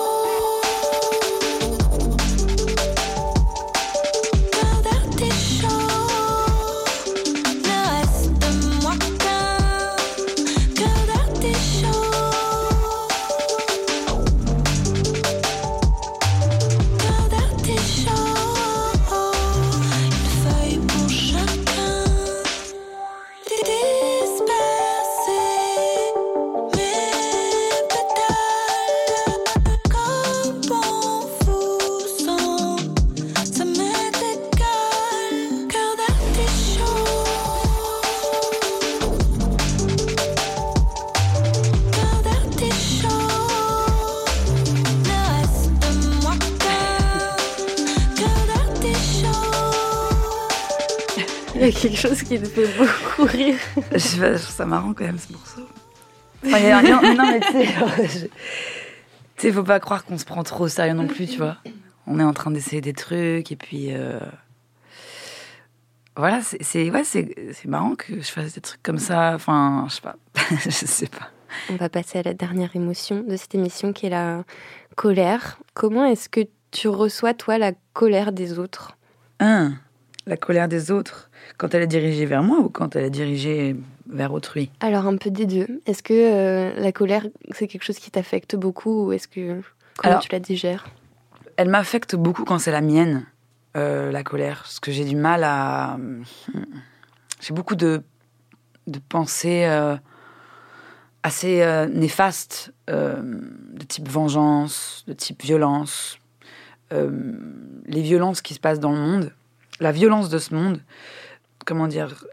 Quelque 51.89 51.98
chose 52.00 52.21
qui 52.24 52.39
te 52.39 52.45
fait 52.45 52.67
beaucoup 52.78 53.24
rire. 53.24 53.58
Je 53.91 53.98
sais 53.98 54.19
pas, 54.19 54.34
je 54.36 54.41
trouve 54.43 54.56
ça 54.56 54.65
marrant 54.65 54.93
quand 54.93 55.06
même 55.06 55.19
ce 55.19 55.32
morceau. 55.34 55.67
Enfin, 56.45 56.58
il 56.60 56.65
y 56.65 56.71
a- 56.71 56.82
non, 56.82 57.00
mais 57.02 57.13
non, 57.15 57.26
mais 57.32 57.39
tu 57.39 58.28
sais, 59.38 59.52
faut 59.52 59.63
pas 59.63 59.80
croire 59.80 60.06
qu'on 60.06 60.17
se 60.17 60.26
prend 60.26 60.43
trop 60.43 60.65
au 60.65 60.67
sérieux 60.67 60.93
non 60.93 61.08
plus, 61.08 61.28
tu 61.28 61.38
vois. 61.38 61.58
On 62.08 62.19
est 62.19 62.24
en 62.24 62.34
train 62.34 62.52
d'essayer 62.52 62.82
des 62.82 62.93
trucs 62.93 63.52
et 63.52 63.56
puis 63.56 63.88
euh, 63.93 64.19
voilà, 66.17 66.41
c'est 66.41 66.62
c'est- 66.63 66.89
ouais, 66.91 67.04
c'est 67.04 67.34
c'est 67.54 67.65
marrant 67.67 67.95
que 67.95 68.15
je 68.21 68.32
fasse 68.32 68.54
des 68.54 68.62
trucs 68.62 68.82
comme 68.84 69.00
ça. 69.00 69.34
Enfin, 69.36 69.86
je 69.89 69.95
sais 69.95 70.02
pas, 70.02 70.15
je 70.63 70.69
sais 70.69 71.08
pas. 71.08 71.30
On 71.69 71.76
va 71.76 71.89
passer 71.89 72.19
à 72.19 72.24
la 72.24 72.34
dernière 72.34 72.76
émotion 72.76 73.21
de 73.21 73.36
cette 73.38 73.56
émission 73.56 73.91
qui 73.93 74.06
est 74.06 74.10
la 74.10 74.43
colère. 74.95 75.58
Comment 75.74 76.06
est-ce 76.06 76.30
que 76.30 76.41
tu 76.71 76.88
reçois, 76.88 77.34
toi, 77.34 77.58
la 77.58 77.71
colère 77.93 78.32
des 78.32 78.60
autres? 78.60 78.98
Un, 79.39 79.74
la 80.26 80.38
colère 80.38 80.67
des 80.67 80.91
autres? 80.91 81.30
Quand 81.57 81.73
elle 81.73 81.83
est 81.83 81.87
dirigée 81.87 82.25
vers 82.25 82.43
moi 82.43 82.59
ou 82.59 82.69
quand 82.69 82.95
elle 82.95 83.05
est 83.05 83.09
dirigée 83.09 83.75
vers 84.07 84.33
autrui. 84.33 84.69
Alors, 84.81 85.05
un 85.07 85.17
peu 85.17 85.29
des 85.31 85.45
deux. 85.45 85.67
Est-ce 85.85 86.03
que 86.03 86.13
euh, 86.13 86.73
la 86.79 86.91
colère, 86.91 87.25
c'est 87.51 87.67
quelque 87.67 87.83
chose 87.83 87.97
qui 87.99 88.11
t'affecte 88.11 88.55
beaucoup 88.55 89.05
ou 89.07 89.11
est-ce 89.13 89.27
que. 89.27 89.61
Comment 89.97 90.11
Alors- 90.13 90.19
tu 90.21 90.29
la 90.31 90.39
digères? 90.39 90.85
Elle 91.57 91.69
m'affecte 91.69 92.15
beaucoup 92.15 92.43
quand 92.43 92.59
c'est 92.59 92.71
la 92.71 92.81
mienne, 92.81 93.25
euh, 93.77 94.11
la 94.11 94.23
colère, 94.23 94.59
parce 94.63 94.79
que 94.81 94.91
j'ai 94.91 95.05
du 95.05 95.15
mal 95.15 95.43
à. 95.45 95.97
J'ai 97.39 97.53
beaucoup 97.53 97.75
de, 97.75 98.01
de 98.87 98.99
pensées 99.09 99.63
euh, 99.65 99.95
assez 101.23 101.65
néfastes, 101.93 102.73
de 102.87 103.83
type 103.87 104.07
vengeance, 104.09 105.03
de 105.07 105.13
type 105.13 105.41
violence. 105.43 106.19
Les 106.91 108.01
violences 108.01 108.41
qui 108.41 108.53
se 108.53 108.59
passent 108.59 108.79
dans 108.79 108.91
le 108.91 108.99
monde, 108.99 109.31
la 109.79 109.91
violence 109.91 110.29
de 110.29 110.37
ce 110.37 110.53
monde, 110.53 110.81
comment 111.65 111.88
dire, 111.88 112.25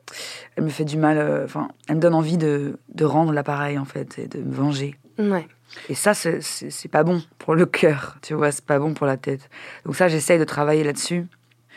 elle 0.56 0.64
me 0.64 0.68
fait 0.68 0.84
du 0.84 0.96
mal, 0.98 1.18
euh, 1.18 1.44
enfin, 1.44 1.68
elle 1.88 1.96
me 1.96 2.00
donne 2.00 2.14
envie 2.14 2.36
de, 2.38 2.78
de 2.94 3.04
rendre 3.04 3.32
l'appareil, 3.32 3.78
en 3.78 3.84
fait, 3.84 4.18
et 4.18 4.28
de 4.28 4.38
me 4.40 4.52
venger. 4.54 4.96
Ouais. 5.18 5.46
Et 5.88 5.94
ça, 5.94 6.12
c'est- 6.14 6.88
pas 6.90 7.02
bon 7.02 7.22
pour 7.38 7.54
le 7.54 7.64
cœur, 7.66 8.16
tu 8.22 8.34
vois, 8.34 8.52
c'est 8.52 8.64
pas 8.64 8.78
bon 8.78 8.92
pour 8.94 9.06
la 9.06 9.16
tête. 9.16 9.48
Donc 9.86 9.96
ça, 9.96 10.08
j'essaye 10.08 10.38
de 10.38 10.44
travailler 10.44 10.84
là-dessus. 10.84 11.26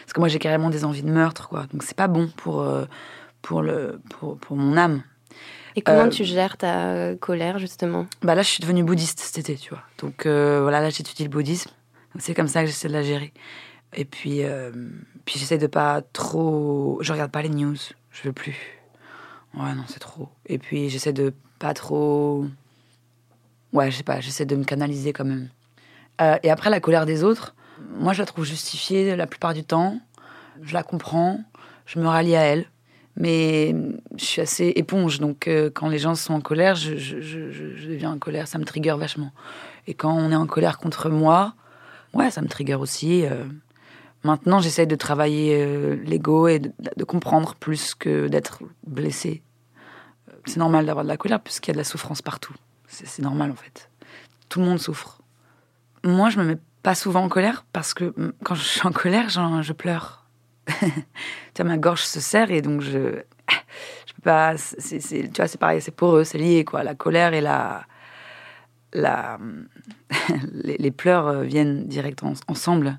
Parce 0.02 0.14
que 0.14 0.20
moi, 0.20 0.28
j'ai 0.28 0.40
carrément 0.40 0.70
des 0.70 0.84
envies 0.86 1.02
de 1.04 1.10
meurtre, 1.10 1.48
quoi. 1.50 1.66
Donc 1.72 1.82
c'est 1.84 1.96
pas 1.98 2.08
bon 2.08 2.30
pour, 2.38 2.62
euh, 2.62 2.86
pour, 3.42 3.62
le, 3.62 4.00
pour, 4.10 4.38
pour 4.38 4.56
mon 4.58 4.76
âme. 4.78 5.02
Et 5.78 5.82
comment 5.82 6.06
Euh, 6.06 6.10
tu 6.10 6.24
gères 6.24 6.58
ta 6.58 7.16
colère, 7.16 7.58
justement? 7.60 8.06
Bah 8.22 8.36
là, 8.36 8.42
je 8.44 8.48
suis 8.50 8.62
devenue 8.62 8.84
bouddhiste 8.84 9.20
cet 9.20 9.38
été, 9.40 9.56
tu 9.56 9.70
vois. 9.72 9.82
Donc 10.00 10.26
voilà, 10.26 10.80
là, 10.82 10.90
j'étudie 10.90 11.24
le 11.24 11.30
bouddhisme. 11.30 11.72
C'est 12.20 12.34
comme 12.34 12.48
ça 12.48 12.62
que 12.62 12.68
j'essaie 12.68 12.88
de 12.88 12.94
la 12.94 13.02
gérer. 13.04 13.34
Et 13.96 14.06
puis, 14.06 14.44
euh, 14.44 14.72
puis 15.26 15.40
j'essaie 15.40 15.58
de 15.58 15.68
pas 15.68 16.02
trop... 16.02 17.00
Je 17.02 17.12
regarde 17.12 17.32
pas 17.32 17.42
les 17.42 17.50
news, 17.50 17.76
je 18.12 18.24
veux 18.24 18.34
plus. 18.34 18.58
Ouais, 19.54 19.74
non, 19.74 19.84
c'est 19.88 20.00
trop. 20.00 20.30
Et 20.46 20.58
puis 20.58 20.90
j'essaie 20.90 21.14
de 21.14 21.34
pas 21.60 21.74
trop... 21.74 22.46
Ouais, 23.74 23.90
je 23.92 23.98
sais 23.98 24.04
pas, 24.04 24.20
j'essaie 24.20 24.46
de 24.46 24.56
me 24.56 24.64
canaliser 24.64 25.14
quand 25.14 25.26
même. 25.26 25.50
Euh, 26.22 26.38
et 26.44 26.50
après, 26.50 26.70
la 26.70 26.80
colère 26.80 27.06
des 27.06 27.24
autres, 27.24 27.56
moi, 27.98 28.14
je 28.14 28.20
la 28.20 28.26
trouve 28.26 28.46
justifiée 28.46 29.16
la 29.16 29.28
plupart 29.28 29.54
du 29.54 29.64
temps. 29.64 30.00
Je 30.62 30.74
la 30.74 30.84
comprends, 30.84 31.42
je 31.86 32.00
me 32.00 32.08
rallie 32.08 32.36
à 32.36 32.42
elle. 32.42 32.66
Mais 33.18 33.74
je 34.18 34.26
suis 34.26 34.42
assez 34.42 34.74
éponge, 34.76 35.20
donc 35.20 35.48
euh, 35.48 35.70
quand 35.74 35.88
les 35.88 36.00
gens 36.00 36.16
sont 36.16 36.34
en 36.34 36.42
colère, 36.42 36.76
je, 36.76 36.98
je- 36.98 37.88
deviens 37.90 38.12
en 38.12 38.18
colère, 38.18 38.46
ça 38.46 38.58
me 38.58 38.66
trigger 38.66 38.96
vachement. 38.98 39.32
Et 39.88 39.94
quand 39.94 40.14
on 40.14 40.32
est 40.32 40.36
en 40.36 40.48
colère 40.48 40.78
contre 40.78 41.10
moi, 41.10 41.54
ouais, 42.14 42.30
ça 42.30 42.42
me 42.42 42.50
trigger 42.50 42.76
aussi. 42.76 43.26
Maintenant, 44.26 44.60
j'essaye 44.60 44.88
de 44.88 44.96
travailler 44.96 45.64
euh, 45.64 45.98
l'ego 46.04 46.48
et 46.48 46.58
de, 46.58 47.04
comprendre 47.04 47.54
plus 47.54 47.94
que 47.94 48.28
d'être 48.28 48.64
blessé. 48.88 49.44
Euh, 50.30 50.34
C'est 50.46 50.58
normal 50.58 50.88
d'avoir 50.88 51.06
de 51.06 51.10
la 51.10 51.16
colère 51.16 51.40
puisqu'il 51.40 51.70
y 51.70 51.72
a 51.72 51.74
de 51.74 51.78
la 51.78 51.84
souffrance 51.84 52.24
partout. 52.24 52.56
C'est 52.88 53.22
normal 53.22 53.52
en 53.52 53.56
fait. 53.56 53.92
Tout 54.50 54.62
le 54.62 54.66
monde 54.66 54.80
souffre. 54.80 55.22
Moi, 56.04 56.32
je 56.32 56.40
me 56.40 56.44
mets 56.44 56.58
pas 56.82 56.96
souvent 56.96 57.22
en 57.24 57.30
colère 57.30 57.66
parce 57.72 57.94
que 57.94 58.16
quand 58.44 58.56
je 58.56 58.64
suis 58.64 58.88
en 58.88 58.92
colère, 58.92 59.30
je 59.30 59.74
pleure. 59.74 60.26
tu 60.80 60.82
vois, 61.58 61.66
ma 61.66 61.78
gorge 61.78 62.02
se 62.02 62.20
serre 62.20 62.50
et 62.50 62.64
donc 62.64 62.82
je, 62.82 63.22
je 64.08 64.14
peux 64.16 64.22
pas. 64.24 64.56
tu 64.56 65.30
vois, 65.38 65.48
c'est 65.48 65.60
pareil, 65.60 65.82
c'est 65.84 65.96
pour 65.96 66.16
eux, 66.16 66.24
c'est 66.24 66.40
lié 66.40 66.66
quoi. 66.66 66.82
La 66.82 66.96
colère 66.96 67.36
et 67.36 67.42
la, 67.42 67.86
la, 68.92 69.38
les, 70.52 70.78
les 70.78 70.92
pleurs 70.92 71.28
euh, 71.28 71.44
viennent 71.44 71.86
direct 71.86 72.24
en- 72.24 72.34
ensemble. 72.48 72.98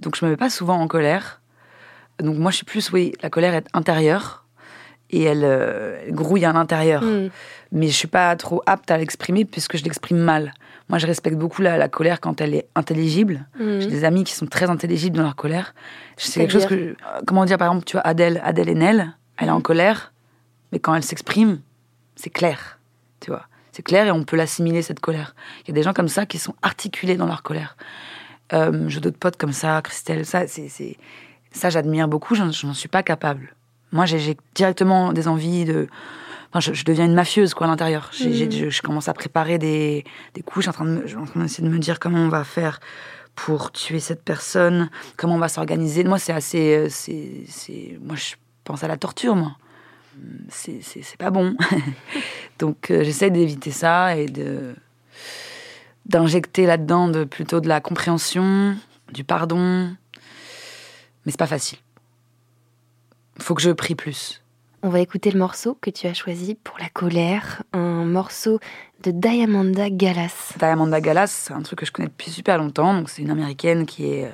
Donc 0.00 0.16
je 0.16 0.24
me 0.24 0.30
mets 0.30 0.36
pas 0.36 0.50
souvent 0.50 0.78
en 0.78 0.88
colère. 0.88 1.40
Donc 2.20 2.36
moi, 2.36 2.50
je 2.50 2.56
suis 2.56 2.66
plus, 2.66 2.90
oui, 2.92 3.12
la 3.22 3.30
colère 3.30 3.54
est 3.54 3.66
intérieure 3.74 4.44
et 5.10 5.22
elle, 5.22 5.44
euh, 5.44 6.02
elle 6.06 6.14
grouille 6.14 6.44
à 6.44 6.52
l'intérieur. 6.52 7.02
Mm. 7.02 7.30
Mais 7.72 7.88
je 7.88 7.92
suis 7.92 8.08
pas 8.08 8.34
trop 8.36 8.62
apte 8.66 8.90
à 8.90 8.98
l'exprimer 8.98 9.44
puisque 9.44 9.76
je 9.76 9.84
l'exprime 9.84 10.18
mal. 10.18 10.54
Moi, 10.88 10.98
je 10.98 11.06
respecte 11.06 11.36
beaucoup 11.36 11.62
la, 11.62 11.76
la 11.76 11.88
colère 11.88 12.20
quand 12.20 12.40
elle 12.40 12.54
est 12.54 12.66
intelligible. 12.74 13.46
Mm. 13.58 13.80
J'ai 13.80 13.86
des 13.88 14.04
amis 14.04 14.24
qui 14.24 14.32
sont 14.32 14.46
très 14.46 14.70
intelligibles 14.70 15.16
dans 15.16 15.22
leur 15.22 15.36
colère. 15.36 15.74
C'est 16.16 16.40
quelque 16.40 16.52
chose 16.52 16.66
que. 16.66 16.74
Euh, 16.74 16.94
Comment 17.26 17.44
dire, 17.44 17.58
par 17.58 17.68
exemple, 17.68 17.84
tu 17.84 17.92
vois, 17.92 18.06
Adèle, 18.06 18.40
Adèle 18.44 18.70
Haenel, 18.70 19.16
elle 19.36 19.48
est 19.48 19.52
en 19.52 19.60
colère, 19.60 20.12
mais 20.72 20.78
quand 20.78 20.94
elle 20.94 21.02
s'exprime, 21.02 21.60
c'est 22.16 22.30
clair. 22.30 22.78
Tu 23.20 23.30
vois, 23.30 23.46
c'est 23.72 23.82
clair 23.82 24.06
et 24.06 24.10
on 24.10 24.24
peut 24.24 24.36
l'assimiler, 24.36 24.82
cette 24.82 25.00
colère. 25.00 25.34
Il 25.62 25.68
y 25.68 25.70
a 25.70 25.74
des 25.74 25.82
gens 25.82 25.92
comme 25.92 26.08
ça 26.08 26.26
qui 26.26 26.38
sont 26.38 26.54
articulés 26.62 27.16
dans 27.16 27.26
leur 27.26 27.42
colère. 27.42 27.76
Euh, 28.52 28.88
J'ai 28.88 29.00
d'autres 29.00 29.18
potes 29.18 29.36
comme 29.36 29.52
ça, 29.52 29.80
Christelle, 29.82 30.24
ça, 30.26 30.46
c'est. 30.46 30.96
Ça, 31.50 31.70
j'admire 31.70 32.08
beaucoup, 32.08 32.34
j'en 32.34 32.50
j'en 32.52 32.74
suis 32.74 32.88
pas 32.88 33.02
capable. 33.02 33.54
Moi, 33.92 34.04
j'ai- 34.06 34.36
directement 34.54 35.12
des 35.12 35.28
envies 35.28 35.64
de. 35.64 35.88
Enfin, 36.50 36.60
je, 36.60 36.72
je 36.72 36.84
deviens 36.84 37.04
une 37.06 37.14
mafieuse, 37.14 37.52
quoi, 37.54 37.66
à 37.66 37.70
l'intérieur. 37.70 38.10
J'ai- 38.12 38.50
Je, 38.50 38.70
je 38.70 38.82
commence 38.82 39.08
à 39.08 39.14
préparer 39.14 39.58
des, 39.58 40.04
des 40.34 40.42
coups. 40.42 40.66
Je 40.66 40.70
suis 40.70 40.70
en 40.70 40.72
train 40.72 40.84
de 40.84 40.90
me- 40.90 41.02
je 41.02 41.08
suis 41.08 41.16
en 41.16 41.24
train 41.26 41.40
d'essayer 41.40 41.66
de 41.66 41.72
me 41.72 41.78
dire 41.78 41.98
comment 41.98 42.18
on 42.18 42.28
va 42.28 42.44
faire 42.44 42.80
pour 43.34 43.70
tuer 43.72 44.00
cette 44.00 44.22
personne, 44.22 44.90
comment 45.16 45.36
on 45.36 45.38
va 45.38 45.48
s'organiser. 45.48 46.04
Moi, 46.04 46.18
c'est 46.18 46.32
assez. 46.32 46.76
euh, 46.76 46.88
c'est, 46.90 47.98
moi, 48.02 48.16
je 48.16 48.34
pense 48.64 48.82
à 48.84 48.88
la 48.88 48.96
torture, 48.96 49.36
moi. 49.36 49.56
C'est 50.50 50.80
pas 51.18 51.30
bon. 51.30 51.54
Donc, 52.58 52.90
euh, 52.90 53.04
j'essaie 53.04 53.30
d'éviter 53.30 53.70
ça 53.70 54.16
et 54.16 54.26
de 54.26 54.74
d'injecter 56.08 56.66
là-dedans 56.66 57.08
de, 57.08 57.24
plutôt 57.24 57.60
de 57.60 57.68
la 57.68 57.80
compréhension, 57.80 58.76
du 59.12 59.24
pardon. 59.24 59.90
Mais 61.24 61.32
c'est 61.32 61.38
pas 61.38 61.46
facile. 61.46 61.78
Faut 63.38 63.54
que 63.54 63.62
je 63.62 63.70
prie 63.70 63.94
plus. 63.94 64.42
On 64.82 64.90
va 64.90 65.00
écouter 65.00 65.30
le 65.30 65.38
morceau 65.38 65.76
que 65.80 65.90
tu 65.90 66.06
as 66.06 66.14
choisi 66.14 66.54
pour 66.54 66.78
la 66.78 66.88
colère, 66.88 67.62
un 67.72 68.04
morceau 68.04 68.60
de 69.02 69.10
Diamanda 69.10 69.90
Galas. 69.90 70.54
Diamanda 70.58 71.00
Galas, 71.00 71.26
c'est 71.26 71.52
un 71.52 71.62
truc 71.62 71.80
que 71.80 71.86
je 71.86 71.92
connais 71.92 72.08
depuis 72.08 72.30
super 72.30 72.58
longtemps. 72.58 72.94
Donc, 72.94 73.10
c'est 73.10 73.22
une 73.22 73.30
américaine 73.30 73.86
qui 73.86 74.06
est 74.06 74.26
euh, 74.26 74.30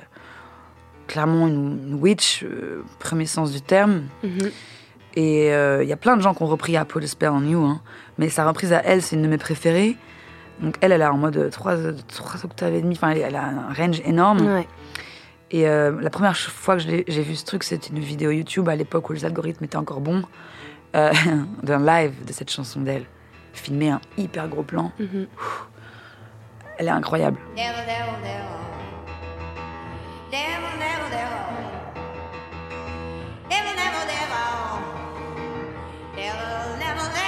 clairement 1.07 1.47
une, 1.47 1.95
witch, 1.95 2.43
euh, 2.43 2.83
premier 2.99 3.25
sens 3.25 3.51
du 3.51 3.61
terme. 3.61 4.03
Mhm. 4.23 4.51
Et 5.15 5.51
euh, 5.51 5.83
il 5.83 5.89
y 5.89 5.93
a 5.93 5.97
plein 5.97 6.15
de 6.15 6.21
gens 6.21 6.33
qui 6.33 6.43
ont 6.43 6.47
repris 6.47 6.73
I 6.73 6.83
Put 6.87 7.03
a 7.03 7.07
Spell 7.07 7.29
on 7.29 7.41
You. 7.41 7.63
hein. 7.63 7.81
Mais 8.17 8.29
sa 8.29 8.45
reprise 8.45 8.73
à 8.73 8.81
elle, 8.83 9.01
c'est 9.01 9.15
une 9.15 9.21
de 9.23 9.27
mes 9.27 9.37
préférées. 9.37 9.97
Donc, 10.59 10.77
elle, 10.81 10.91
elle 10.91 11.01
a 11.01 11.11
en 11.11 11.17
mode 11.17 11.49
3, 11.51 11.73
octaves 12.43 12.73
et 12.73 12.81
demi. 12.81 12.95
Enfin, 12.95 13.11
elle, 13.11 13.35
a 13.35 13.43
un 13.43 13.73
range 13.73 14.01
énorme. 14.05 14.41
Ouais. 14.41 14.67
Et 15.51 15.67
euh, 15.67 15.99
la 16.01 16.09
première 16.09 16.35
fois 16.35 16.75
que 16.77 16.81
j'ai 16.81 17.21
vu 17.21 17.35
ce 17.35 17.45
truc, 17.45 17.63
c'était 17.63 17.89
une 17.89 17.99
vidéo 17.99 18.31
YouTube 18.31 18.67
à 18.69 18.75
l'époque 18.75 19.09
où 19.09 19.13
les 19.13 19.25
algorithmes 19.25 19.63
étaient 19.65 19.77
encore 19.77 20.01
bons, 20.01 20.23
euh, 20.95 21.13
d'un 21.63 21.85
live 21.85 22.25
de 22.25 22.33
cette 22.33 22.49
chanson 22.49 22.81
d'elle, 22.81 23.05
filmé 23.53 23.89
un 23.89 24.01
hyper 24.17 24.47
gros 24.47 24.63
plan. 24.63 24.91
Mhm. 24.99 25.27
Elle 26.77 26.87
est 26.87 26.91
incroyable. 26.91 27.37
Devil, 27.55 27.69
devil, 27.69 28.17
devil. 28.21 28.43
Devil, 30.31 30.61
devil, 30.77 31.09
devil. 31.11 31.45
Devil, 33.49 33.75
devil, 33.75 34.07
devil. 37.03 37.24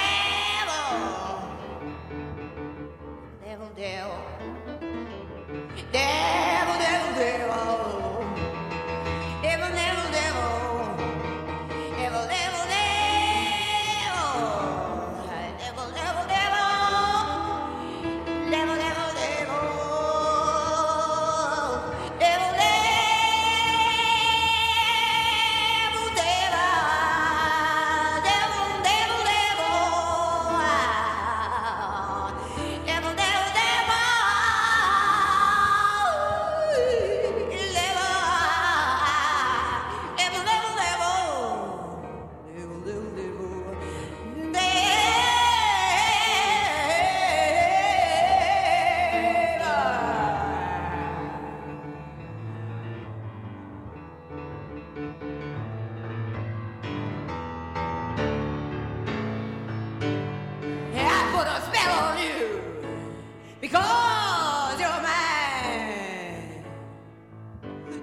Dale. 3.78 4.08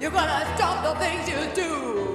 You're 0.05 0.11
gonna 0.11 0.45
stop 0.55 0.83
the 0.83 0.93
things 1.03 1.27
you 1.27 1.55
do. 1.55 2.14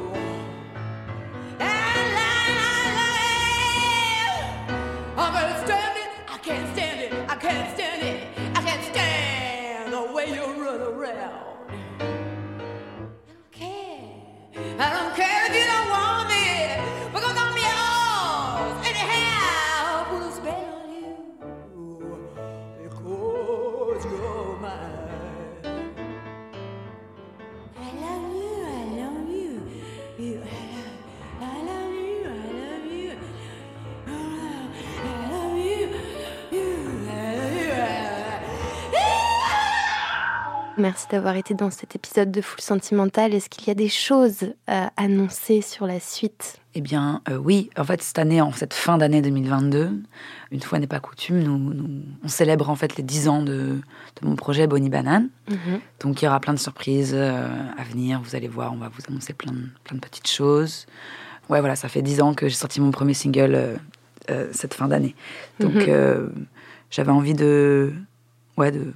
Merci 40.91 41.07
d'avoir 41.13 41.37
été 41.37 41.55
dans 41.55 41.71
cet 41.71 41.95
épisode 41.95 42.33
de 42.33 42.41
Full 42.41 42.61
Sentimental. 42.61 43.33
Est-ce 43.33 43.49
qu'il 43.49 43.69
y 43.69 43.71
a 43.71 43.75
des 43.75 43.89
choses 43.89 44.55
à 44.67 44.91
annoncer 44.97 45.61
sur 45.63 45.87
la 45.87 46.01
suite? 46.01 46.59
Eh 46.75 46.81
bien, 46.81 47.23
euh, 47.29 47.37
oui. 47.37 47.71
En 47.79 47.85
fait, 47.85 48.03
cette 48.03 48.19
année, 48.19 48.41
en 48.41 48.51
cette 48.51 48.75
fin 48.75 48.99
d'année 48.99 49.23
2022, 49.23 49.93
une 50.51 50.61
fois 50.61 50.81
n'est 50.81 50.89
pas 50.89 50.99
coutume, 50.99 51.45
nous, 51.45 51.59
nous- 51.59 52.03
on 52.25 52.27
célèbre 52.29 52.69
en 52.71 52.75
fait 52.75 52.97
les 52.97 53.05
10 53.05 53.29
ans 53.29 53.41
de, 53.45 53.79
de 54.21 54.27
mon 54.27 54.35
projet 54.35 54.67
Bonnie 54.67 54.89
Banane. 54.91 55.29
Mhm. 55.49 55.79
Donc, 56.01 56.21
il 56.23 56.25
y 56.25 56.29
aura 56.29 56.41
plein 56.41 56.55
de 56.55 56.59
surprises 56.59 57.13
euh, 57.15 57.47
à 57.79 57.85
venir. 57.85 58.21
Vous 58.25 58.35
allez 58.35 58.49
voir, 58.49 58.73
on 58.73 58.79
va 58.79 58.89
vous 58.89 59.03
annoncer 59.09 59.33
plein 59.33 59.53
de, 59.53 59.63
plein 59.85 59.95
de 59.95 60.01
petites 60.01 60.27
choses. 60.29 60.87
Ouais, 61.49 61.61
voilà, 61.61 61.77
ça 61.77 61.89
fait 61.89 62.03
10 62.03 62.21
ans 62.21 62.35
que 62.35 62.49
j'ai 62.49 62.57
sorti 62.57 62.81
mon 62.81 62.91
premier 62.91 63.15
single 63.15 63.55
euh, 63.55 63.77
euh, 64.31 64.49
cette 64.51 64.75
fin 64.75 64.89
d'année. 64.89 65.15
Donc, 65.61 65.73
Mhm. 65.75 65.85
euh, 65.87 66.29
j'avais 66.91 67.13
envie 67.13 67.35
de, 67.35 67.93
ouais, 68.57 68.73
de 68.73 68.93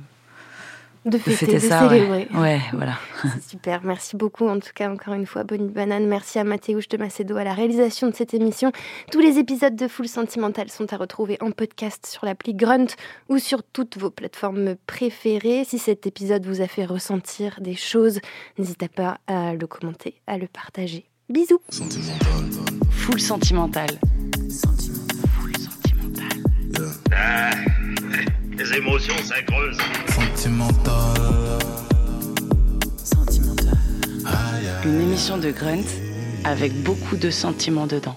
De 1.05 1.19
fêter, 1.19 1.55
de 1.55 1.59
ça, 1.59 1.87
ouais. 1.87 1.99
célébrer. 1.99 2.29
Ouais, 2.35 2.61
voilà. 2.73 2.95
C'est 3.23 3.51
Super, 3.51 3.83
merci 3.85 4.17
beaucoup 4.17 4.49
en 4.49 4.59
tout 4.59 4.71
cas 4.75 4.91
encore 4.91 5.15
une 5.15 5.27
fois 5.27 5.45
Bonnie 5.45 5.69
Banane, 5.69 6.07
merci 6.07 6.39
à 6.39 6.45
Mathéouche 6.45 6.89
de 6.89 6.97
Macedo 6.97 7.37
à 7.37 7.45
la 7.45 7.53
réalisation 7.53 8.09
de 8.09 8.15
cette 8.15 8.33
émission. 8.33 8.73
Tous 9.13 9.21
les 9.21 9.39
épisodes 9.39 9.77
de 9.77 9.87
Full 9.87 10.09
Sentimental 10.09 10.71
sont 10.71 10.93
à 10.93 10.97
retrouver 10.97 11.37
en 11.41 11.51
podcast 11.51 12.07
sur 12.07 12.25
l'appli 12.25 12.55
Grunt 12.55 12.87
ou 13.29 13.39
sur 13.39 13.63
toutes 13.63 13.99
vos 13.99 14.11
plateformes 14.11 14.77
préférées. 14.87 15.65
Si 15.65 15.79
cet 15.79 16.07
épisode 16.07 16.47
vous 16.47 16.63
a 16.63 16.67
fait 16.67 16.87
ressentir 16.87 17.59
des 17.61 17.77
choses, 17.77 18.21
n'hésitez 18.59 18.89
pas 18.89 19.19
à 19.27 19.55
le 19.55 19.67
commenter, 19.67 20.21
à 20.27 20.39
le 20.39 20.47
partager. 20.47 21.05
Bisous 21.29 21.61
Full 22.91 23.21
sentimental. 23.21 23.89
Les 28.57 28.73
émotions, 28.75 29.17
ça 29.25 29.43
creuse. 29.43 29.77
Une 34.85 35.01
émission 35.01 35.39
de 35.39 35.51
Grunt 35.51 35.85
avec 36.45 36.73
beaucoup 36.83 37.17
de 37.17 37.31
sentiments 37.31 37.87
dedans. 37.87 38.17